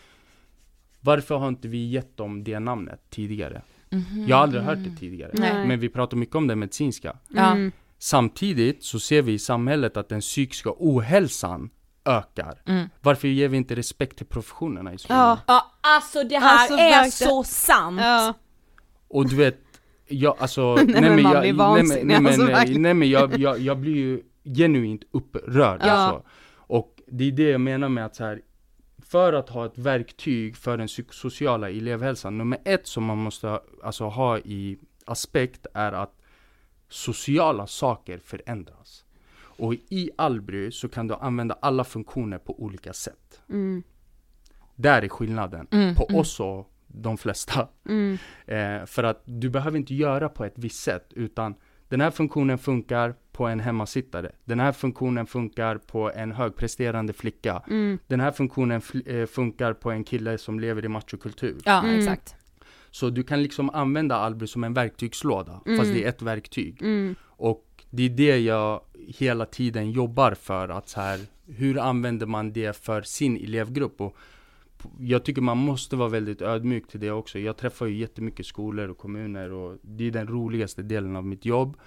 [1.08, 3.62] Varför har inte vi gett dem det namnet tidigare?
[3.90, 4.26] Mhm.
[4.28, 5.32] Jag har aldrig hört det tidigare.
[5.34, 5.68] Nej.
[5.68, 7.18] Men vi pratar mycket om det medicinska.
[7.38, 7.72] Mm.
[8.00, 11.70] Samtidigt så ser vi i samhället att den psykiska ohälsan
[12.06, 12.62] ökar.
[12.66, 12.90] Mm.
[13.02, 15.20] Varför ger vi inte respekt till professionerna i skolan?
[15.20, 15.38] Ja.
[15.48, 17.12] Ja, alltså det här Alltså, är verkligen.
[17.12, 18.00] så sant!
[18.02, 18.34] Ja.
[19.08, 19.58] Och du vet,
[20.08, 20.76] jag alltså...
[20.88, 22.82] Nej, men jag, blir nej, men, nej, alltså, men, verkligen.
[22.82, 24.22] nej men jag, jag, jag blir ju
[24.56, 25.92] genuint upprörd Ja.
[25.92, 26.24] alltså.
[26.54, 28.42] Och det är det jag menar med att så här,
[29.10, 33.64] för att ha ett verktyg för den psykosociala elevhälsan, nummer ett som man måste ha-
[33.84, 36.14] alltså, ha i aspekt är att
[36.90, 39.06] sociala saker förändras.
[39.40, 43.42] Och i Alby så kan du använda alla funktioner på olika sätt.
[43.50, 43.84] Mm.
[44.76, 46.22] Där är skillnaden Mm, på mm.
[46.22, 47.68] oss och de flesta.
[47.90, 48.18] Mm.
[48.46, 51.56] Eh, för att du behöver inte göra på ett visst sätt, utan
[51.90, 54.32] den här funktionen funkar på en hemmasittare.
[54.46, 57.64] Den här funktionen funkar på en högpresterande flicka.
[57.70, 58.00] Mm.
[58.08, 61.58] Den här funktionen eh, funkar på en kille som lever i machokultur.
[61.66, 62.00] Ja, Mm.
[62.00, 62.36] exakt.
[62.92, 66.82] Så du kan liksom använda Alby som en verktygslåda, fast det är ett verktyg.
[67.26, 72.54] Och det är det jag hela tiden jobbar för, att så här, hur använder man
[72.54, 74.02] det för sin elevgrupp?
[74.02, 74.18] Och
[75.00, 77.40] jag tycker man måste vara väldigt ödmjuk till det också.
[77.40, 81.46] Jag träffar ju jättemycket skolor och kommuner och det är den roligaste delen av mitt
[81.46, 81.78] jobb.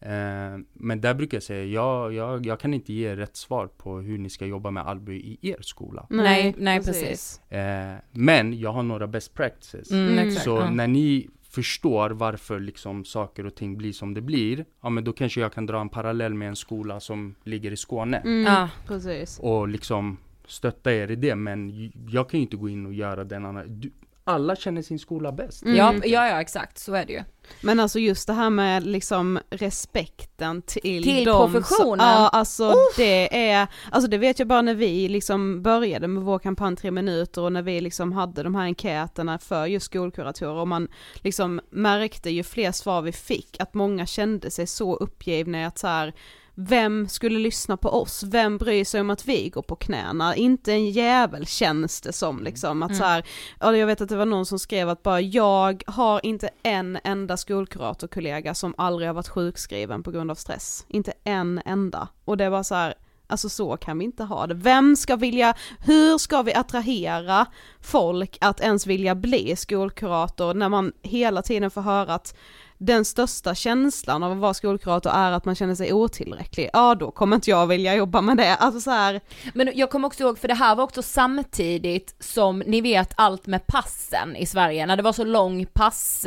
[0.00, 3.98] Eh, men där brukar jag säga, jag, jag, jag kan inte ge rätt svar på
[3.98, 6.06] hur ni ska jobba med Alby i er skola.
[6.10, 7.40] Nej, nej, precis.
[7.50, 9.90] Eh, men jag har några best practices.
[9.90, 10.44] Mm, exakt.
[10.44, 10.70] Så ja.
[10.70, 15.12] när ni förstår varför liksom saker och ting blir som det blir, ja men då
[15.12, 18.16] kanske jag kan dra en parallell med en skola som ligger i Skåne.
[18.18, 18.68] Mm, Ja.
[18.86, 19.38] precis.
[19.42, 20.16] Och liksom
[20.46, 23.80] stötta er i det, men jag kan ju inte gå in och göra den annan.
[23.80, 23.92] Du,
[24.24, 25.62] alla känner sin skola bäst.
[25.62, 25.76] Mm.
[25.76, 27.22] Ja, ja, ja, exakt, så är det ju.
[27.60, 31.98] Men alltså just det här med liksom respekten till, Till dem professionen.
[31.98, 36.22] Som, ja alltså det är, alltså det vet jag bara när vi liksom började med
[36.22, 40.54] vår kampanj tre minuter och när vi liksom hade de här enkäterna för just skolkuratorer
[40.54, 45.66] och man liksom märkte ju fler svar vi fick att många kände sig så uppgivna
[45.66, 46.14] att så här
[46.54, 48.22] vem skulle lyssna på oss?
[48.22, 50.36] Vem bryr sig om att vi går på knäna?
[50.36, 53.24] Inte en jävel känns det som liksom att så här,
[53.60, 56.98] ja jag vet att det var någon som skrev att bara jag har inte en
[57.04, 60.86] enda skolkuratorkollega som aldrig har varit sjukskriven på grund av stress.
[60.88, 62.08] Inte en enda.
[62.24, 62.94] Och det var så här,
[63.26, 64.54] alltså så kan vi inte ha det.
[64.54, 67.46] Vem ska vilja, hur ska vi attrahera
[67.80, 72.36] folk att ens vilja bli skolkurator när man hela tiden får höra att
[72.78, 77.10] den största känslan av att vara skolkurator är att man känner sig otillräcklig, ja då
[77.10, 78.56] kommer inte jag vilja jobba med det.
[78.56, 79.20] Alltså så här,
[79.54, 83.46] Men jag kommer också ihåg, för det här var också samtidigt som ni vet allt
[83.46, 86.26] med passen i Sverige, när det var så lång pass,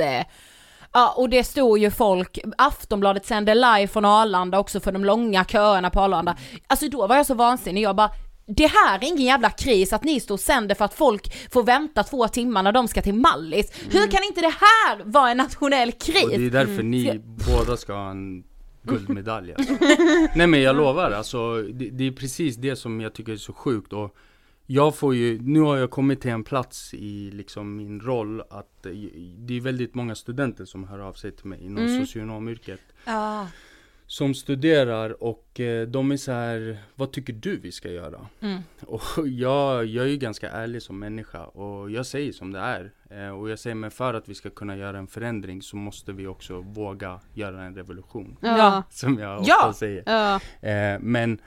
[0.93, 5.45] Ja, och det stod ju folk, Aftonbladet sände live från Arlanda också för de långa
[5.45, 6.37] köerna på Arlanda.
[6.67, 8.11] Alltså då var jag så vansinnig, jag bara
[8.47, 11.63] det här är ingen jävla kris att ni står och sänder för att folk får
[11.63, 13.71] vänta två timmar när de ska till Mallis.
[13.89, 16.51] Hur kan inte det här vara en nationell Och det är kris?
[16.51, 18.43] därför ni båda ska ha en
[18.83, 19.73] guldmedalj alltså.
[20.35, 23.53] Nej men jag lovar, alltså det, det är precis det som jag tycker är så
[23.53, 24.15] sjukt och
[24.69, 28.85] jag får ju, nu har jag kommit till en plats i liksom min roll att
[28.85, 28.91] eh,
[29.37, 33.47] det är väldigt många studenter som hör av sig till mig inom socionomyrket Ja.
[34.07, 38.27] Som studerar och eh, de är så här, vad tycker du vi ska göra?
[38.41, 38.61] Mm.
[38.87, 42.91] Och jag, jag är ju ganska ärlig som människa och jag säger som det är.
[43.09, 46.11] Eh, och jag säger, men för att vi ska kunna göra en förändring så måste
[46.11, 48.37] vi också våga göra en revolution.
[48.41, 49.73] ja, Som jag ofta Ja.
[49.73, 50.03] säger.
[50.05, 50.39] ja,
[50.69, 51.39] Eh, men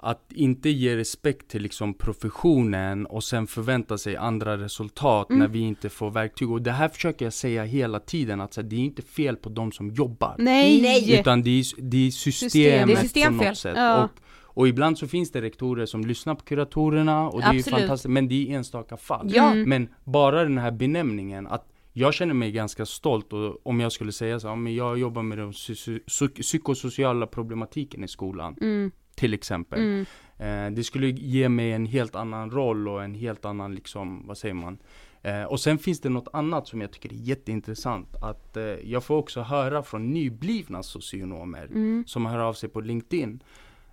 [0.00, 5.38] att inte ge respekt till liksom professionen och sen förvänta sig andra resultat Mm.
[5.40, 6.50] när vi inte får verktyg.
[6.50, 9.36] Och det här försöker jag säga hela tiden, att så här, det är inte fel
[9.36, 10.34] på de som jobbar.
[10.38, 11.20] nej, Nej.
[11.20, 12.50] Utan det är, det är System.
[12.50, 13.48] systemet Det är på systemfel.
[13.48, 13.76] något sätt.
[13.76, 14.04] Ja.
[14.04, 14.10] Och,
[14.58, 17.80] och ibland så finns det rektorer som lyssnar på kuratorerna och det är ju Absolut.
[17.80, 19.30] fantastiskt, men det är enstaka fall.
[19.34, 19.50] Ja.
[19.52, 19.68] Mm.
[19.68, 24.12] Men bara den här benämningen, att jag känner mig ganska stolt och om jag skulle
[24.12, 29.34] säga så, men jag jobbar med den psy- psy- psykosociala problematiken i skolan, Mm, till
[29.34, 29.78] exempel.
[29.78, 30.06] mm,
[30.38, 34.38] Eh, det skulle ge mig en helt annan roll och en helt annan liksom, vad
[34.38, 34.78] säger man?
[35.22, 38.16] Eh, och sen finns det något annat som jag tycker är jätteintressant.
[38.22, 42.04] Att eh, jag får också höra från nyblivna socionomer mm.
[42.06, 43.42] som hör av sig på LinkedIn.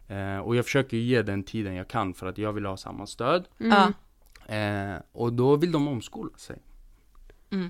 [0.08, 3.08] Eh, och jag försöker ge den tiden jag kan för att jag vill ha samma
[3.08, 3.48] stöd.
[3.58, 3.94] Ja.
[4.56, 6.58] Eh, och då vill de omskola sig.
[7.52, 7.70] Mm.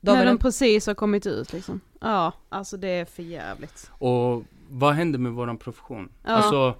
[0.00, 0.38] De När de...
[0.38, 1.80] precis har kommit ut liksom.
[2.00, 3.90] Ja, alltså det är för jävligt.
[3.98, 6.08] Och vad händer med våran profession?
[6.24, 6.30] Ja.
[6.30, 6.74] Alltså,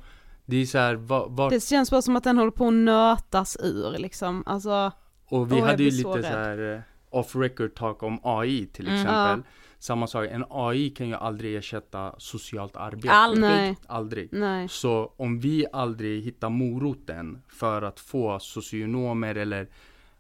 [0.47, 2.73] det är så här, va- vart Det känns bara som att den håller på att
[2.75, 4.93] nötas ur liksom, alltså.
[5.29, 6.39] Och vi hade ju så lite så rädd.
[6.59, 6.81] här eh,
[7.19, 9.01] off record talk om AI till Mm.
[9.01, 9.43] exempel.
[9.79, 13.11] Samma sak, en AI kan ju aldrig ersätta socialt arbete.
[13.11, 13.43] Aldrig.
[13.51, 14.29] Nej, Aldrig.
[14.33, 14.69] nej.
[14.69, 19.69] Så om vi aldrig hittar moroten för att få socionomer eller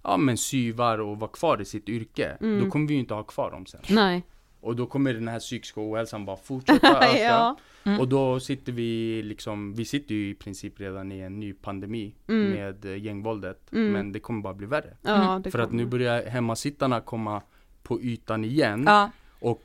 [0.02, 2.64] ja men syvar och vara kvar i sitt yrke, Mm.
[2.64, 3.80] då kommer vi ju inte ha kvar dem sen.
[3.90, 4.22] Nej.
[4.62, 7.18] Och då kommer den här psykiska ohälsan bara fortsätta öka.
[7.18, 7.56] ja.
[7.84, 8.00] Mm.
[8.00, 12.14] Och då sitter vi liksom, vi sitter ju i princip redan i en ny pandemi
[12.28, 12.50] Mm.
[12.50, 13.72] med eh, gängvåldet.
[13.72, 13.92] Mm.
[13.92, 14.96] Men det kommer bara bli värre.
[15.02, 17.42] Ja, det För att nu börjar hemmasittarna komma
[17.82, 18.84] på ytan igen.
[18.86, 19.10] Ja,
[19.40, 19.62] Och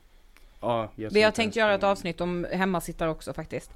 [0.61, 3.71] ja, jag vi har tänkt göra ett avsnitt om hemmasittare också faktiskt.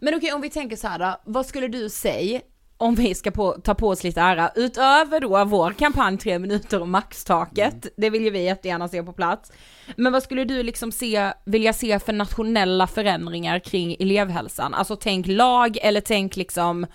[0.00, 2.40] Men okej, om vi tänker så här då, vad skulle du säga
[2.76, 6.80] om vi ska på, ta på oss lite ära, utöver då vår kampanj tre minuter
[6.80, 9.52] och maxtaket, det vill ju vi jättegärna se på plats.
[9.96, 14.74] Men vad skulle du liksom se, vilja se för nationella förändringar kring elevhälsan?
[14.74, 16.86] Alltså tänk lag eller tänk liksom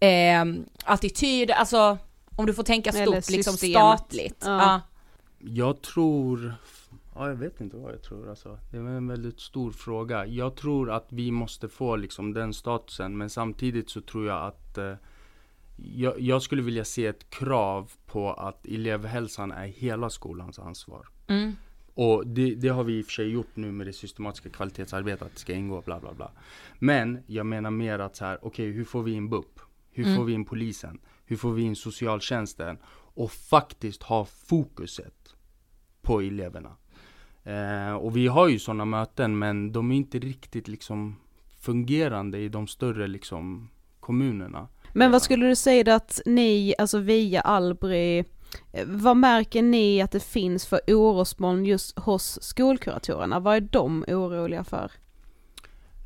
[0.00, 0.44] eh,
[0.84, 1.98] attityd, alltså
[2.36, 4.42] om du får tänka stort, liksom statligt.
[4.46, 4.58] Ja.
[4.58, 4.80] Ja.
[5.38, 6.54] Jag tror,
[7.14, 8.58] ja jag vet inte vad jag tror alltså.
[8.70, 10.26] Det är en väldigt stor fråga.
[10.26, 13.18] Jag tror att vi måste få liksom den statusen.
[13.18, 14.94] Men samtidigt så tror jag att eh,
[15.76, 21.08] jag, jag skulle vilja se ett krav på att elevhälsan är hela skolans ansvar.
[21.26, 21.52] Mm.
[21.94, 25.22] Och det, det har vi i och för sig gjort nu med det systematiska kvalitetsarbetet,
[25.22, 26.30] att det ska ingå bla bla bla.
[26.78, 29.60] Men jag menar mer att så här, okej hur får vi in BUP?
[29.90, 30.16] Hur Mm.
[30.16, 30.98] får vi in polisen?
[31.24, 32.78] Hur får vi in socialtjänsten?
[33.16, 35.34] Och faktiskt ha fokuset
[36.02, 36.76] på eleverna.
[37.44, 41.16] Eh, och vi har ju sådana möten men de är inte riktigt liksom
[41.60, 43.68] fungerande i de större liksom
[44.00, 44.68] kommunerna.
[44.94, 48.18] Men vad skulle du säga att ni, alltså via Albry,
[48.72, 53.40] eh, vad märker ni att det finns för orosmoln just hos skolkuratorerna?
[53.40, 54.90] Vad är de oroliga för?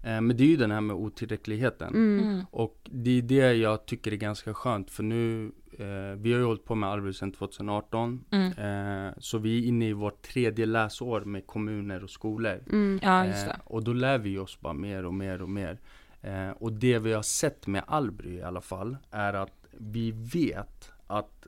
[0.03, 1.95] Eh, men det är ju den här med otillräckligheten.
[1.95, 2.45] Mm.
[2.51, 6.45] Och det är det jag tycker är ganska skönt för nu, eh, vi har ju
[6.45, 8.25] hållit på med Arbete sedan 2018.
[8.31, 9.07] Mm.
[9.07, 12.63] Eh, så vi är inne i vårt tredje läsår med kommuner och skolor.
[12.71, 13.01] Mm.
[13.03, 15.79] Ja, just Eh, och då lär vi oss bara mer och mer och mer.
[16.23, 20.93] Eh, och det vi har sett med Albry i alla fall, är att vi vet
[21.07, 21.47] att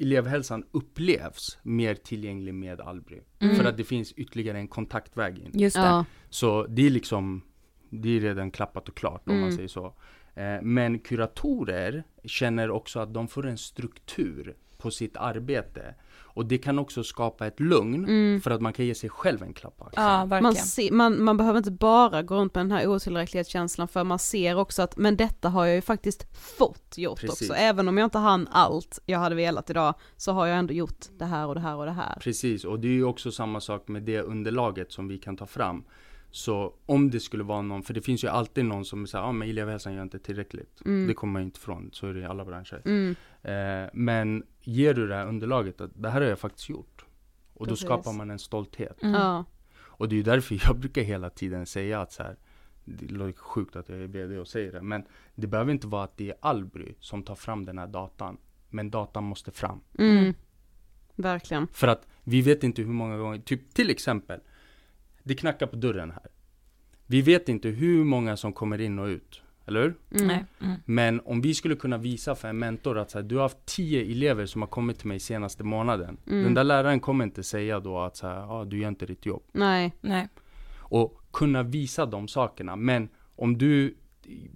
[0.00, 3.20] elevhälsan upplevs mer tillgänglig med Albry.
[3.38, 3.56] Mm.
[3.56, 5.50] För att det finns ytterligare en kontaktväg in.
[5.54, 5.82] Just det.
[5.82, 7.42] Ja, Så det är liksom,
[7.90, 9.56] det är redan klappat och klart om man Mm.
[9.56, 9.94] säger så.
[10.34, 15.94] Eh, men kuratorer känner också att de får en struktur på sitt arbete.
[16.34, 18.40] Och det kan också skapa ett lugn Mm.
[18.40, 20.06] för att man kan ge sig själv en klapp på axeln.
[20.06, 20.42] Ja, verkligen.
[20.42, 24.18] man, se, man, man behöver inte bara gå runt med den här otillräcklighetskänslan för man
[24.18, 26.26] ser också att, men detta har jag ju faktiskt
[26.58, 27.50] fått gjort Precis.
[27.50, 27.60] också.
[27.62, 31.06] Även om jag inte hann allt jag hade velat idag, så har jag ändå gjort
[31.18, 32.18] det här och det här och det här.
[32.20, 35.46] Precis, och det är ju också samma sak med det underlaget som vi kan ta
[35.46, 35.84] fram.
[36.32, 39.32] Så om det skulle vara någon, för det finns ju alltid någon som säger ah,
[39.32, 40.82] men elevhälsan gör inte tillräckligt.
[40.84, 41.06] Mm.
[41.06, 42.82] Det kommer man inte ifrån, så är det i alla branscher.
[42.84, 43.14] Mm.
[43.42, 47.04] Eh, men ger du det här underlaget att det här har jag faktiskt gjort.
[47.54, 47.80] Och Precis.
[47.80, 49.02] då skapar man en stolthet.
[49.02, 49.14] Mm.
[49.14, 49.44] Ja.
[49.80, 52.36] Och det är ju därför jag brukar hela tiden säga att så här,
[52.84, 55.04] det låter sjukt att jag är VD och säger det, men
[55.34, 58.36] det behöver inte vara att det är Albry som tar fram den här datan.
[58.70, 59.80] Men datan måste fram.
[59.98, 60.34] Mm.
[61.14, 61.66] Verkligen.
[61.72, 64.40] För att vi vet inte hur många gånger, typ till exempel,
[65.22, 66.26] det knackar på dörren här.
[67.06, 69.94] Vi vet inte hur många som kommer in och ut, eller hur?
[70.10, 70.26] Mm.
[70.26, 70.44] Nej.
[70.60, 70.76] Mm.
[70.84, 73.66] Men om vi skulle kunna visa för en mentor att så här, du har haft
[73.66, 76.16] 10 elever som har kommit till mig senaste månaden.
[76.26, 76.42] Mm.
[76.42, 79.26] Den där läraren kommer inte säga då att så här, ah, du gör inte ditt
[79.26, 79.42] jobb.
[79.52, 79.96] Nej.
[80.00, 80.28] Nej.
[80.78, 82.76] Och kunna visa de sakerna.
[82.76, 83.94] Men om du,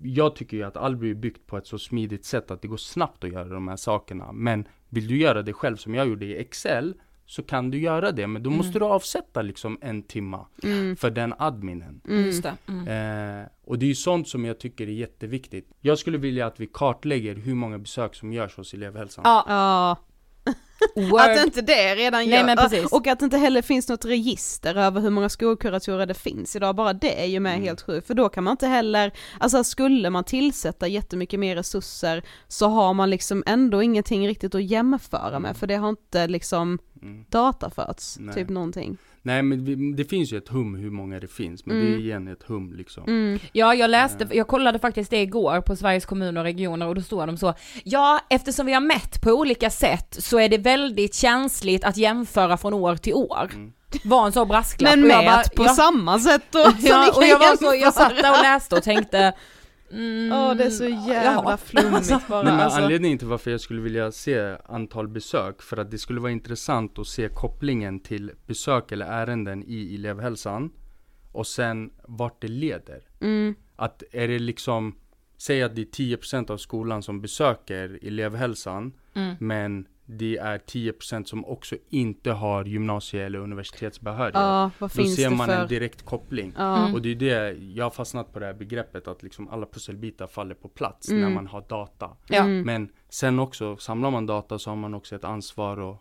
[0.03, 2.77] jag tycker ju att Albry är byggt på ett så smidigt sätt att det går
[2.77, 4.33] snabbt att göra de här sakerna.
[4.33, 6.95] Men vill du göra det själv som jag gjorde i Excel,
[7.27, 8.27] så kan du göra det.
[8.27, 10.97] Men då måste du avsätta liksom en timma Mm.
[10.97, 12.01] för den adminen.
[12.09, 12.33] Mm.
[12.67, 13.41] Mm.
[13.41, 15.69] Eh, och det är ju sånt som jag tycker är jätteviktigt.
[15.81, 19.23] Jag skulle vilja att vi kartlägger hur många besök som görs hos elevhälsan.
[19.27, 19.97] Ja, Ja,
[20.95, 21.21] word.
[21.21, 22.93] att inte det redan Nej, gör, men precis.
[22.93, 26.75] och att det inte heller finns något register över hur många skolkuratorer det finns idag,
[26.77, 27.65] bara det är ju med Mm.
[27.65, 32.23] helt sjukt, för då kan man inte heller, alltså skulle man tillsätta jättemycket mer resurser
[32.49, 36.79] så har man liksom ändå ingenting riktigt att jämföra med, för det har inte liksom
[37.03, 37.25] Mm.
[37.29, 38.35] dataförts, Nej.
[38.35, 38.97] typ någonting.
[39.23, 42.01] Nej men det finns ju ett hum hur många det finns, men det är Mm.
[42.01, 43.05] igen ett hum liksom.
[43.07, 43.39] Mm.
[43.53, 47.03] Ja, jag läste, jag kollade faktiskt det igår på Sveriges kommuner och regioner och då
[47.03, 47.55] står de så,
[47.85, 52.57] ja, eftersom vi har mätt på olika sätt så är det väldigt känsligt att jämföra
[52.57, 53.51] från år till år.
[53.55, 53.73] Mm.
[54.05, 54.97] Var en så brasklapp.
[54.97, 58.17] Men mät bara, på ja, samma sätt då, ja, och jag var så, jag satt
[58.17, 59.33] där och läste och tänkte,
[59.93, 61.57] mm, Åh det är så jävla ja.
[61.65, 62.81] flummigt bara Nej, men alltså.
[62.81, 66.99] anledningen till varför jag skulle vilja se antal besök, för att det skulle vara intressant
[66.99, 70.71] att se kopplingen till besök eller ärenden i elevhälsan
[71.33, 73.01] och sen vart det leder.
[73.21, 73.55] Mm.
[73.77, 74.95] Att är det liksom,
[75.39, 79.35] säg att det är 10% av skolan som besöker elevhälsan, Mm.
[79.41, 84.35] men det är 10% som också inte har gymnasie eller universitetsbehörighet.
[84.35, 85.55] Ja, vad Då ser det man för...
[85.63, 86.55] en direkt koppling.
[86.59, 86.79] Ja.
[86.83, 86.95] Mm.
[86.95, 90.27] Och det är det, jag har fastnat på det här begreppet att liksom alla pusselbitar
[90.27, 91.23] faller på plats Mm.
[91.23, 92.11] när man har data.
[92.29, 92.37] Ja.
[92.43, 92.63] Mm.
[92.63, 96.01] Men sen också, samlar man data så har man också ett ansvar att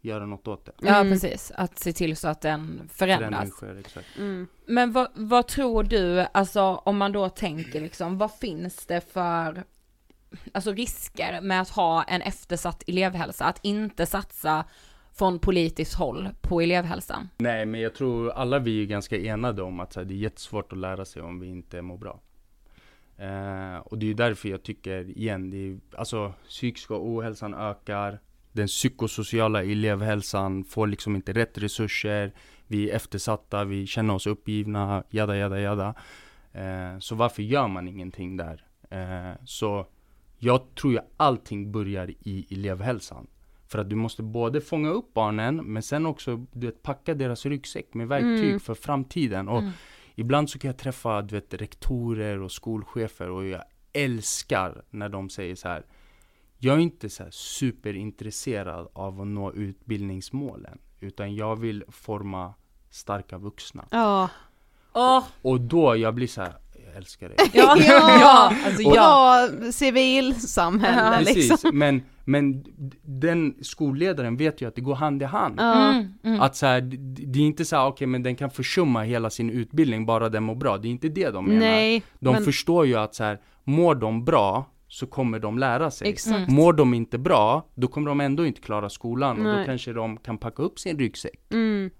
[0.00, 0.72] göra något åt det.
[0.80, 1.12] Ja, Mm.
[1.12, 1.52] precis.
[1.54, 3.50] Att se till så att den förändras.
[3.50, 4.06] Sker, exakt.
[4.18, 4.46] Mm.
[4.66, 9.64] Men vad, vad tror du, alltså om man då tänker liksom, vad finns det för
[10.54, 13.44] alltså risker med att ha en eftersatt elevhälsa?
[13.44, 14.64] Att inte satsa
[15.14, 17.28] från politiskt håll på elevhälsan?
[17.38, 20.72] Nej men jag tror alla vi är ganska enade om att här, det är jättesvårt
[20.72, 22.20] att lära sig om vi inte mår bra.
[23.18, 28.20] Eh, och det är ju därför jag tycker, igen, det är, alltså psykiska ohälsan ökar.
[28.52, 32.32] Den psykosociala elevhälsan får liksom inte rätt resurser.
[32.66, 35.94] Vi är eftersatta, vi känner oss uppgivna, jada jada jada.
[36.52, 38.64] Eh, så varför gör man ingenting där?
[38.90, 39.86] Eh, så
[40.46, 43.26] jag tror ju allting börjar i elevhälsan.
[43.68, 47.46] För att du måste både fånga upp barnen, men sen också du vet, packa deras
[47.46, 48.60] ryggsäck med verktyg Mm.
[48.60, 49.48] för framtiden.
[49.48, 49.70] Och Mm.
[50.14, 55.30] ibland så kan jag träffa du vet, rektorer och skolchefer och jag älskar när de
[55.30, 55.84] säger så här.
[56.58, 60.78] Jag är inte så superintresserad av att nå utbildningsmålen.
[61.00, 62.54] utan jag vill forma
[62.90, 63.84] starka vuxna.
[63.90, 64.30] Ja.
[64.94, 66.54] Åh, Och då jag blir så här,
[66.96, 67.36] älskar dig.
[67.52, 67.76] ja,
[68.20, 68.92] ja, alltså ja.
[68.92, 71.78] Bra civilsamhälle Precis, liksom.
[71.78, 72.64] men, men
[73.02, 75.54] den skolledaren vet ju att det går hand i hand.
[75.58, 75.90] Ja.
[75.90, 76.40] Mm, mm.
[76.40, 79.30] Att så här, det, det är inte så här, okej men den kan försumma hela
[79.30, 80.78] sin utbildning bara den mår bra.
[80.78, 81.60] Det är inte det de menar.
[81.60, 85.90] Nej, de men förstår ju att så här, mår de bra så kommer de lära
[85.90, 86.08] sig.
[86.08, 86.50] exakt.
[86.50, 89.66] Mår de inte bra, då kommer de ändå inte klara skolan och då Nej.
[89.66, 91.40] kanske de kan packa upp sin ryggsäck.
[91.52, 91.90] Mm.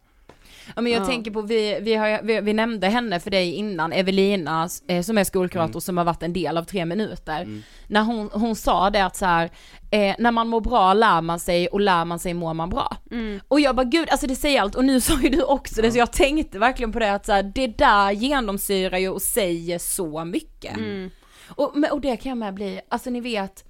[0.77, 1.07] Ja men jag Ja.
[1.07, 5.19] tänker på, vi, vi, har, vi, vi nämnde henne för dig innan, Evelina eh, som
[5.19, 5.81] är skolkurator Mm.
[5.81, 7.43] som har varit en del av tre minuter.
[7.43, 7.63] Mm.
[7.87, 9.51] När hon, hon sa det att så här,
[9.91, 12.97] eh, när man mår bra lär man sig och lär man sig mår man bra.
[13.11, 13.41] Mm.
[13.49, 15.93] Och jag bara gud, alltså det säger allt och nu sa ju du också det
[15.93, 19.79] så jag tänkte verkligen på det att så här, det där genomsyrar ju och säger
[19.79, 20.77] så mycket.
[20.77, 21.11] Mm.
[21.49, 23.65] Och, och det kan jag med bli, alltså ni vet,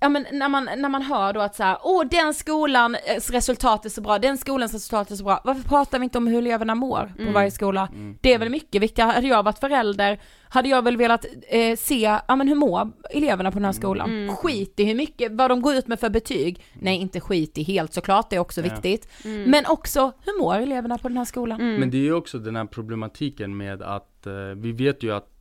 [0.00, 3.84] ja men när man, när man hör då att så här, åh den skolans resultat
[3.84, 6.38] är så bra, den skolans resultat är så bra, varför pratar vi inte om hur
[6.38, 7.88] eleverna mår på varje skola?
[8.20, 12.18] Det är väl mycket viktigare, hade jag varit förälder hade jag väl velat eh, se,
[12.28, 14.36] ja men hur mår eleverna på den här skolan?
[14.36, 17.62] Skit i hur mycket, vad de går ut med för betyg, nej inte skit i
[17.62, 18.72] helt såklart, det är också Ja.
[18.72, 21.60] viktigt, men också hur mår eleverna på den här skolan?
[21.60, 21.80] Mm.
[21.80, 25.35] Men det är ju också den här problematiken med att eh, vi vet ju att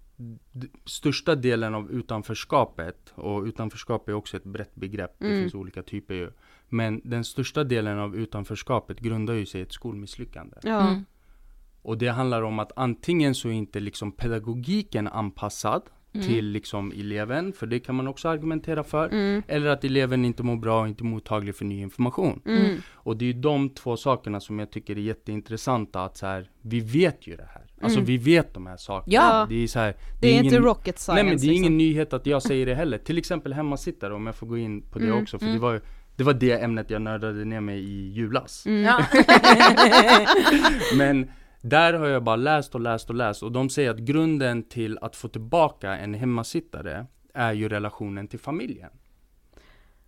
[0.85, 5.41] största delen av utanförskapet, och utanförskap är också ett brett begrepp, det Mm.
[5.41, 6.31] finns olika typer ju.
[6.69, 10.57] Men den största delen av utanförskapet grundar ju sig i ett skolmisslyckande.
[10.63, 10.87] Ja.
[10.89, 11.05] Mm.
[11.81, 15.81] Och det handlar om att antingen så är inte liksom pedagogiken anpassad
[16.13, 16.27] Mm.
[16.27, 19.09] till liksom eleven, för det kan man också argumentera för.
[19.09, 19.43] Mm.
[19.47, 22.41] Eller att eleven inte mår bra och inte är mottaglig för ny information.
[22.45, 22.77] Mm.
[22.91, 26.49] Och det är ju de två sakerna som jag tycker är jätteintressanta att så här,
[26.61, 27.64] vi vet ju det här.
[27.81, 28.05] Alltså Mm.
[28.05, 29.13] vi vet de här sakerna.
[29.15, 29.45] Ja.
[29.49, 31.61] Det är så här, Det är inte ingen- rocket science Nej men det är ingen
[31.61, 31.77] liksom.
[31.77, 32.97] nyhet att jag säger det heller.
[32.97, 35.39] Till exempel hemmasittare om jag får gå in på det Mm, också.
[35.39, 35.81] För det var ju
[36.15, 38.65] det var det ämnet jag nördade ner mig i julas.
[38.65, 38.83] Mm.
[38.83, 39.05] Ja.
[40.97, 44.63] Men där har jag bara läst och läst och läst och de säger att grunden
[44.63, 48.89] till att få tillbaka en hemmasittare är ju relationen till familjen.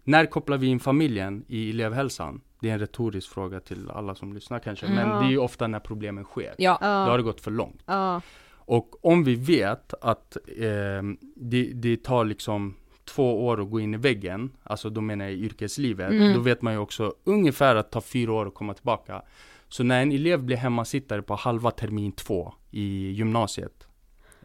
[0.03, 2.41] När kopplar vi in familjen i elevhälsan?
[2.60, 5.20] Det är en retorisk fråga till alla som lyssnar kanske, men Ja.
[5.20, 6.55] det är ju ofta när problemen sker.
[6.58, 6.78] Ja.
[6.82, 7.18] Då har Ja.
[7.18, 7.82] det gått för långt.
[7.86, 8.22] Ja.
[8.70, 11.03] Och om vi vet att eh,
[11.36, 15.34] det, det tar liksom två år att gå in i väggen, alltså då menar jag
[15.34, 16.34] i yrkeslivet, Mm.
[16.34, 19.22] då vet man ju också ungefär att tar fyra år att komma tillbaka.
[19.70, 23.88] Så när en elev blir hemmasittare på halva termin två i gymnasiet,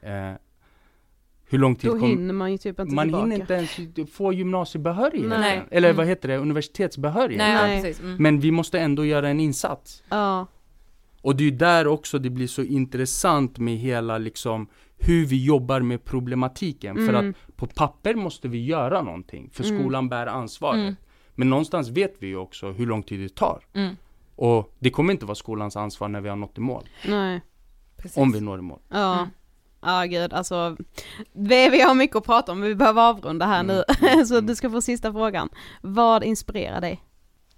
[0.02, 0.32] eh,
[1.52, 3.24] hur lång tid Då kom- hinner man ju typ inte man tillbaka.
[3.24, 5.28] hinner inte ens få gymnasiebehörighet.
[5.28, 5.62] Nej.
[5.70, 5.96] Eller Mm.
[5.96, 7.38] vad heter det, universitetsbehörighet.
[7.38, 8.00] Nej, precis.
[8.02, 8.16] Mm.
[8.22, 10.02] Men vi måste ändå göra en insats.
[10.08, 10.46] Ja.
[11.22, 14.66] Och det är där också det blir så intressant med hela liksom
[14.98, 16.96] hur vi jobbar med problematiken.
[16.96, 17.30] För Mm.
[17.30, 19.78] att på papper måste vi göra någonting, för Mm.
[19.80, 20.80] skolan bär ansvaret.
[20.80, 20.94] Mm.
[21.34, 23.64] Men någonstans vet vi ju också hur lång tid det tar.
[23.72, 23.94] Mm.
[24.36, 26.84] Och det kommer inte vara skolans ansvar när vi har nått i mål.
[27.08, 27.40] Nej.
[27.96, 28.16] Precis.
[28.18, 28.78] Om vi når i mål.
[28.88, 29.28] Ja.
[29.82, 29.94] Mm.
[29.94, 30.76] Ja gud, alltså
[31.32, 34.06] vi, vi har mycket att prata om, men vi behöver avrunda här Mm, nu.
[34.08, 34.46] mm, Så mm.
[34.46, 35.48] du ska få sista frågan.
[35.80, 37.02] Vad inspirerar dig?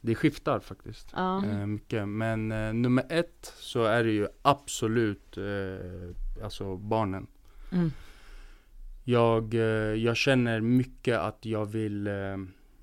[0.01, 1.09] Det skiftar faktiskt.
[1.16, 1.45] Ja.
[1.45, 2.09] Eh, mycket.
[2.09, 7.27] Men eh, nummer ett så är det ju absolut eh, alltså barnen.
[7.72, 7.93] Mm.
[9.05, 9.61] Jag, eh,
[10.05, 12.37] jag känner mycket att jag vill eh,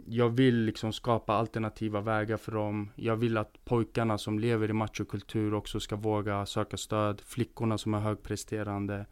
[0.08, 2.90] Jag vill liksom skapa alternativa vägar för dem.
[2.96, 7.22] Jag vill att pojkarna som lever i machokultur också ska våga söka stöd.
[7.26, 9.06] Flickorna som är högpresterande.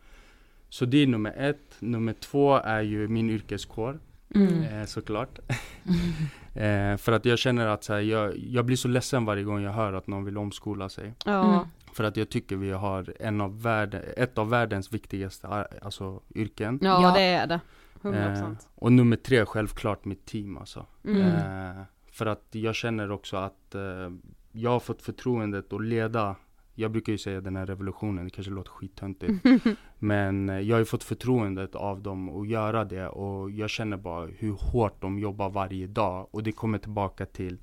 [0.70, 1.76] Så det är nummer ett.
[1.80, 4.00] Nummer två är ju min yrkeskår.
[4.36, 4.64] Mm.
[4.64, 5.40] Eh, såklart.
[6.54, 9.62] eh, för att jag känner att så här, jag, jag blir så ledsen varje gång
[9.62, 11.14] jag hör att någon vill omskola sig.
[11.26, 11.54] Ja.
[11.54, 11.68] Mm.
[11.94, 16.22] För att jag tycker vi har en av världen, ett av världens viktigaste ar- alltså,
[16.36, 16.80] yrken.
[16.82, 17.14] Ja, Ja.
[17.16, 17.60] det är det.
[18.02, 18.42] 100%.
[18.44, 20.86] Eh, och nummer tre, självklart mitt team alltså.
[21.06, 21.22] Mm.
[21.22, 23.82] Eh, för att jag känner också att eh,
[24.52, 26.36] jag har fått förtroendet att leda
[26.80, 29.46] jag brukar ju säga den här revolutionen, det kanske låter skittöntigt.
[30.00, 33.98] Men eh, jag har ju fått förtroendet av dem att göra det och jag känner
[33.98, 37.58] bara hur hårt de jobbar varje dag och det kommer tillbaka till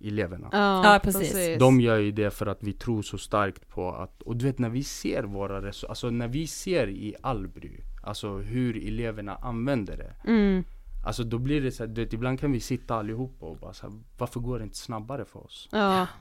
[0.00, 0.48] eleverna.
[0.52, 1.58] Ja, Ja, precis.
[1.58, 4.58] De gör ju det för att vi tror så starkt på att, och du vet
[4.58, 9.96] när vi ser våra resultat, alltså när vi ser i Alby, alltså hur eleverna använder
[9.96, 10.30] det.
[10.30, 10.64] Mm.
[11.06, 13.72] Alltså då blir det så här, du vet ibland kan vi sitta allihopa och bara
[13.72, 15.68] så här, varför går det inte snabbare för oss?
[15.72, 16.06] Ja.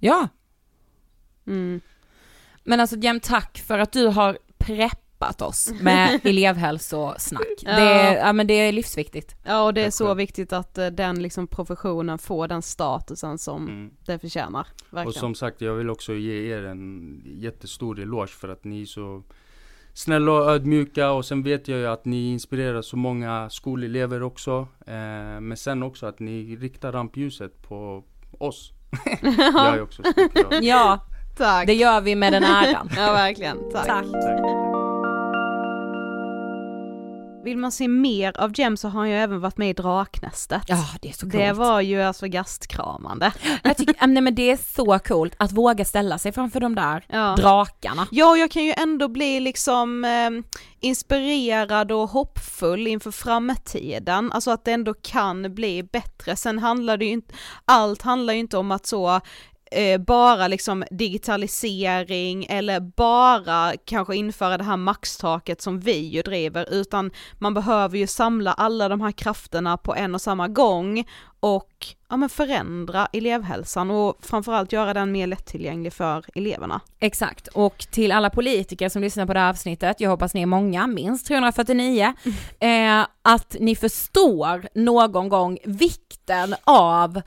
[0.00, 0.28] Ja,
[1.48, 1.80] Mm.
[2.64, 7.46] men alltså Jem, tack för att du har preppat oss med elevhälsosnack.
[7.60, 7.70] Ja.
[7.76, 9.36] Det, är, ja, men det är livsviktigt.
[9.44, 13.62] ja, och det är så viktigt att eh, den liksom professionen får den statusen som
[13.68, 13.90] Mm.
[14.06, 14.66] det förtjänar.
[14.90, 15.06] Verkligen.
[15.08, 18.86] Och som sagt, jag vill också ge er en jättestor eloge för att ni är
[18.86, 19.22] så
[19.94, 24.68] snälla och ödmjuka och sen vet jag ju att ni inspirerar så många skolelever också.
[24.86, 28.04] Eh, men sen också att ni riktar rampljuset på
[28.38, 28.72] oss
[29.22, 30.64] Jag är ju också skolkurat.
[30.64, 31.00] Ja,
[31.38, 31.66] Tack.
[31.66, 32.90] det gör vi med den äran.
[32.96, 33.86] Ja verkligen, tack.
[33.86, 34.04] Tack.
[37.44, 40.62] Vill man se mer av Jem så har han ju även varit med i Draknästet.
[40.66, 41.32] Ja, det är så coolt.
[41.32, 43.32] Det var ju alltså gastkramande.
[43.62, 47.04] Jag tycker, nej men det är så coolt att våga ställa sig framför de där
[47.08, 47.34] Ja.
[47.38, 48.06] drakarna.
[48.10, 50.30] Ja, jag kan ju ändå bli liksom eh,
[50.80, 56.36] inspirerad och hoppfull inför framtiden, alltså att det ändå kan bli bättre.
[56.36, 57.34] Sen handlar det ju inte,
[57.64, 59.20] allt handlar ju inte om att så
[59.70, 66.66] eh, bara liksom digitalisering eller bara kanske införa det här maxtaket som vi ju driver,
[66.70, 71.04] utan man behöver ju samla alla de här krafterna på en och samma gång
[71.40, 76.80] och ja, men förändra elevhälsan och framförallt göra den mer lättillgänglig för eleverna.
[76.98, 80.46] Exakt, och till alla politiker som lyssnar på det här avsnittet, jag hoppas ni är
[80.46, 82.14] många, minst 349,
[82.60, 87.22] eh, att ni förstår någon gång vikten av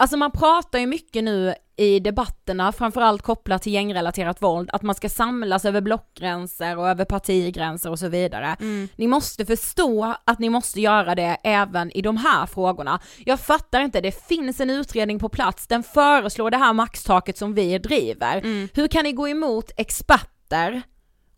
[0.00, 4.94] Alltså man pratar ju mycket nu i debatterna, framförallt kopplat till gängrelaterat våld, att man
[4.94, 8.56] ska samlas över blockgränser och över partigränser och så vidare.
[8.96, 13.00] Ni måste förstå att ni måste göra det även i de här frågorna.
[13.24, 17.54] Jag fattar inte, det finns en utredning på plats, den föreslår det här maxtaket som
[17.54, 18.40] vi driver.
[18.76, 20.82] Hur kan ni gå emot experter?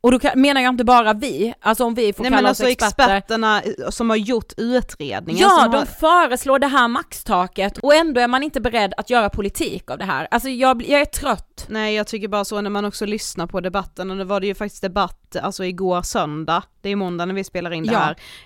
[0.02, 2.50] Och då kan, menar jag inte bara vi, alltså om vi får Nej kalla men
[2.50, 3.16] oss alltså experter.
[3.16, 5.42] experterna som har gjort utredningen.
[5.42, 9.30] Ja, de har, föreslår det här maxtaket och ändå är man inte beredd att göra
[9.30, 10.28] politik av det här.
[10.30, 11.66] Alltså jag, jag är trött.
[11.68, 14.46] Nej jag tycker bara så när man också lyssnar på debatten och nu var det
[14.46, 17.98] ju faktiskt debatt alltså igår söndag, det är måndag när vi spelar in det Ja.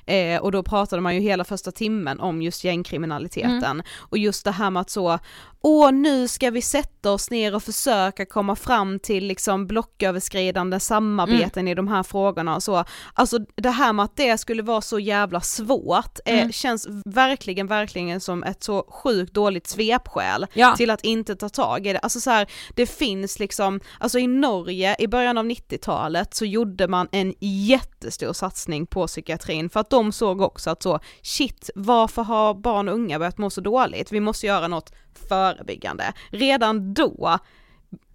[0.06, 3.82] här, eh, och då pratade man ju hela första timmen om just gängkriminaliteten Mm.
[3.98, 5.18] och just det här med att så,
[5.60, 11.60] åh nu ska vi sätta oss ner och försöka komma fram till liksom blocköverskridande samarbeten
[11.60, 11.68] Mm.
[11.68, 12.84] i de här frågorna och så,
[13.14, 16.52] alltså det här med att det skulle vara så jävla svårt eh, Mm.
[16.52, 20.76] känns verkligen, verkligen som ett så sjukt dåligt svepskäl Ja.
[20.76, 21.98] till att inte ta tag i det.
[21.98, 26.75] Alltså så här, det finns liksom, alltså i Norge i början av 90-talet så gjorde
[26.88, 32.22] man en jättestor satsning på psykiatrin för att de såg också att så, shit, varför
[32.22, 34.12] har barn och unga börjat må så dåligt?
[34.12, 34.92] Vi måste göra något
[35.28, 36.12] förebyggande.
[36.30, 37.38] Redan då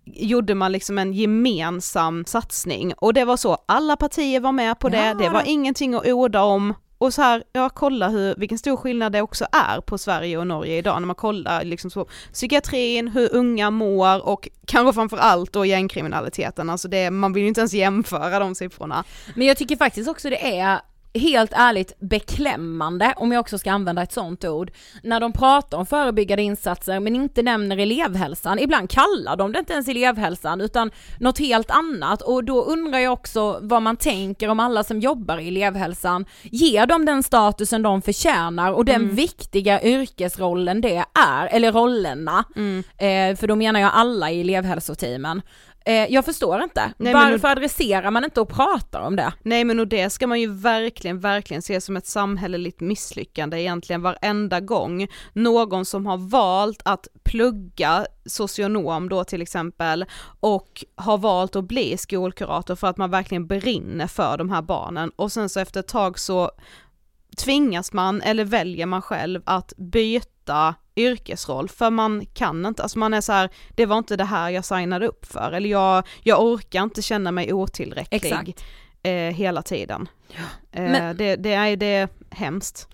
[0.05, 4.89] gjorde man liksom en gemensam satsning och det var så, alla partier var med på
[4.89, 5.13] det, Ja.
[5.13, 9.11] det var ingenting att orda om och så här, ja kolla hur, vilken stor skillnad
[9.11, 13.35] det också är på Sverige och Norge idag när man kollar liksom så psykiatrin, hur
[13.35, 18.39] unga mår och kanske framförallt då gängkriminaliteten, alltså det, man vill ju inte ens jämföra
[18.39, 19.03] de siffrorna.
[19.35, 20.81] Men jag tycker faktiskt också det är
[21.13, 24.71] helt ärligt beklämmande, om jag också ska använda ett sånt ord,
[25.03, 28.59] när de pratar om förebyggande insatser men inte nämner elevhälsan.
[28.59, 33.13] Ibland kallar de det inte ens elevhälsan utan något helt annat och då undrar jag
[33.13, 36.25] också vad man tänker om alla som jobbar i elevhälsan.
[36.43, 42.45] Ger de den statusen de förtjänar och den viktiga yrkesrollen det är, eller rollerna,
[42.97, 45.41] eh, för då menar jag alla i elevhälsoteamen.
[45.85, 46.93] Eh, jag förstår inte.
[46.97, 49.33] Nej, Varför adresserar man inte och pratar om det?
[49.43, 54.01] Nej men och det ska man ju verkligen, verkligen se som ett samhälleligt misslyckande egentligen
[54.01, 60.05] varenda gång någon som har valt att plugga socionom då till exempel
[60.39, 65.11] och har valt att bli skolkurator för att man verkligen brinner för de här barnen
[65.15, 66.51] och sen så efter ett tag så
[67.37, 70.40] tvingas man eller väljer man själv att byta
[70.95, 74.49] yrkesroll för man kan inte, alltså man är så här, det var inte det här
[74.49, 78.63] jag signade upp för eller jag, jag orkar inte känna mig otillräcklig Exakt.
[79.03, 80.09] eh, hela tiden.
[80.71, 82.87] Eh, Men- det, det är det är hemskt.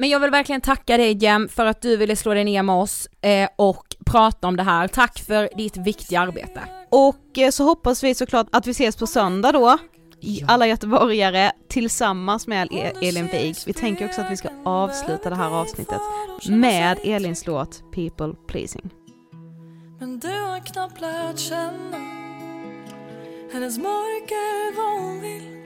[0.00, 2.74] Men jag vill verkligen tacka dig Jem för att du ville slå dig ner med
[2.74, 4.88] oss eh, och prata om det här.
[4.88, 6.60] Tack för ditt viktiga arbete.
[6.90, 9.78] Och eh, så hoppas vi såklart att vi ses på söndag då,
[10.46, 12.68] alla göteborgare tillsammans med
[13.02, 13.56] Elin Wig.
[13.66, 16.00] Vi tänker också att vi ska avsluta det här avsnittet
[16.48, 18.90] med Elins låt People Pleasing.
[19.98, 21.98] Men du har knappt lärt känna
[23.52, 25.58] hennes mörker vad hon vill.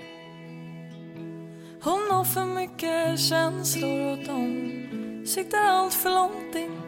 [1.83, 6.81] Hon har för mycket känslor och de siktar allt för långt in.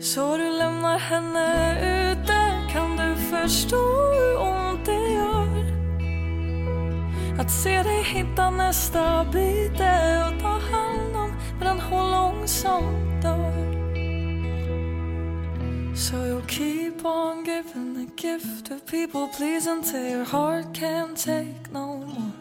[0.00, 1.78] Så du lämnar henne
[2.12, 4.71] ute kan du förstå hur ont.
[7.38, 13.72] Att se dig hitta nästa byte och ta hand om medan hon långsamt dör.
[15.94, 21.72] So you'll keep on giving the gift of people please until your heart can't take
[21.72, 22.32] no more.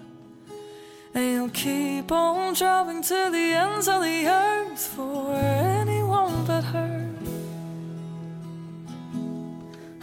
[1.13, 7.07] And you'll keep on driving to the ends of the earth for anyone but her.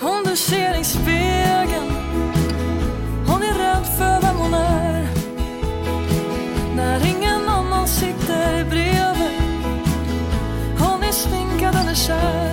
[0.01, 1.28] Om du ser dig i
[12.07, 12.48] ingen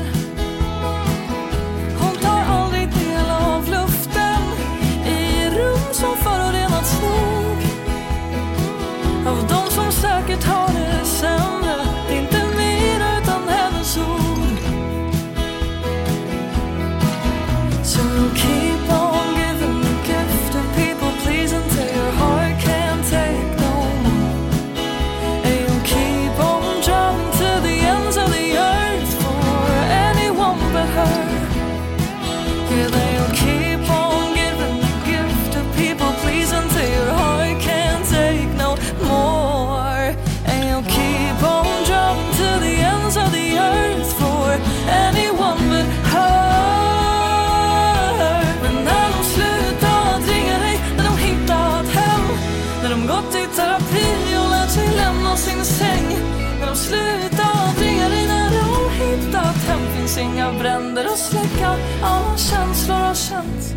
[60.15, 63.75] finns inga bränder att släcka, alla känslor har känts.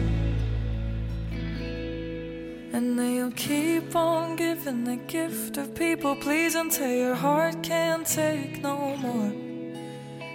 [2.75, 8.63] And they'll keep on giving the gift of people please until your heart can't take
[8.63, 9.33] no more.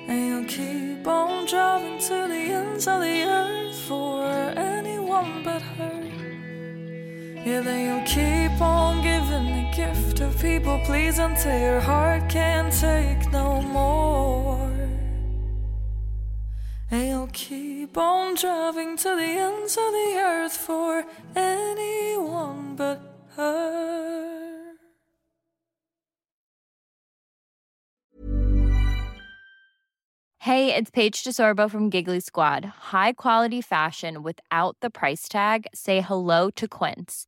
[0.08, 4.26] And you'll keep on driving to the ends of the earth for
[4.58, 6.04] anyone but her.
[7.46, 12.74] Yeah, then you'll keep on giving the gift of people please until your heart can't
[12.74, 14.63] take no more.
[17.94, 23.00] Keep on driving to the ends of the earth for anyone but
[23.36, 24.74] her.
[30.40, 32.66] Hey, it's Paige DeSorbo from Giggly Squad.
[32.66, 35.68] High quality fashion without the price tag.
[35.74, 37.28] Say hello to Quince.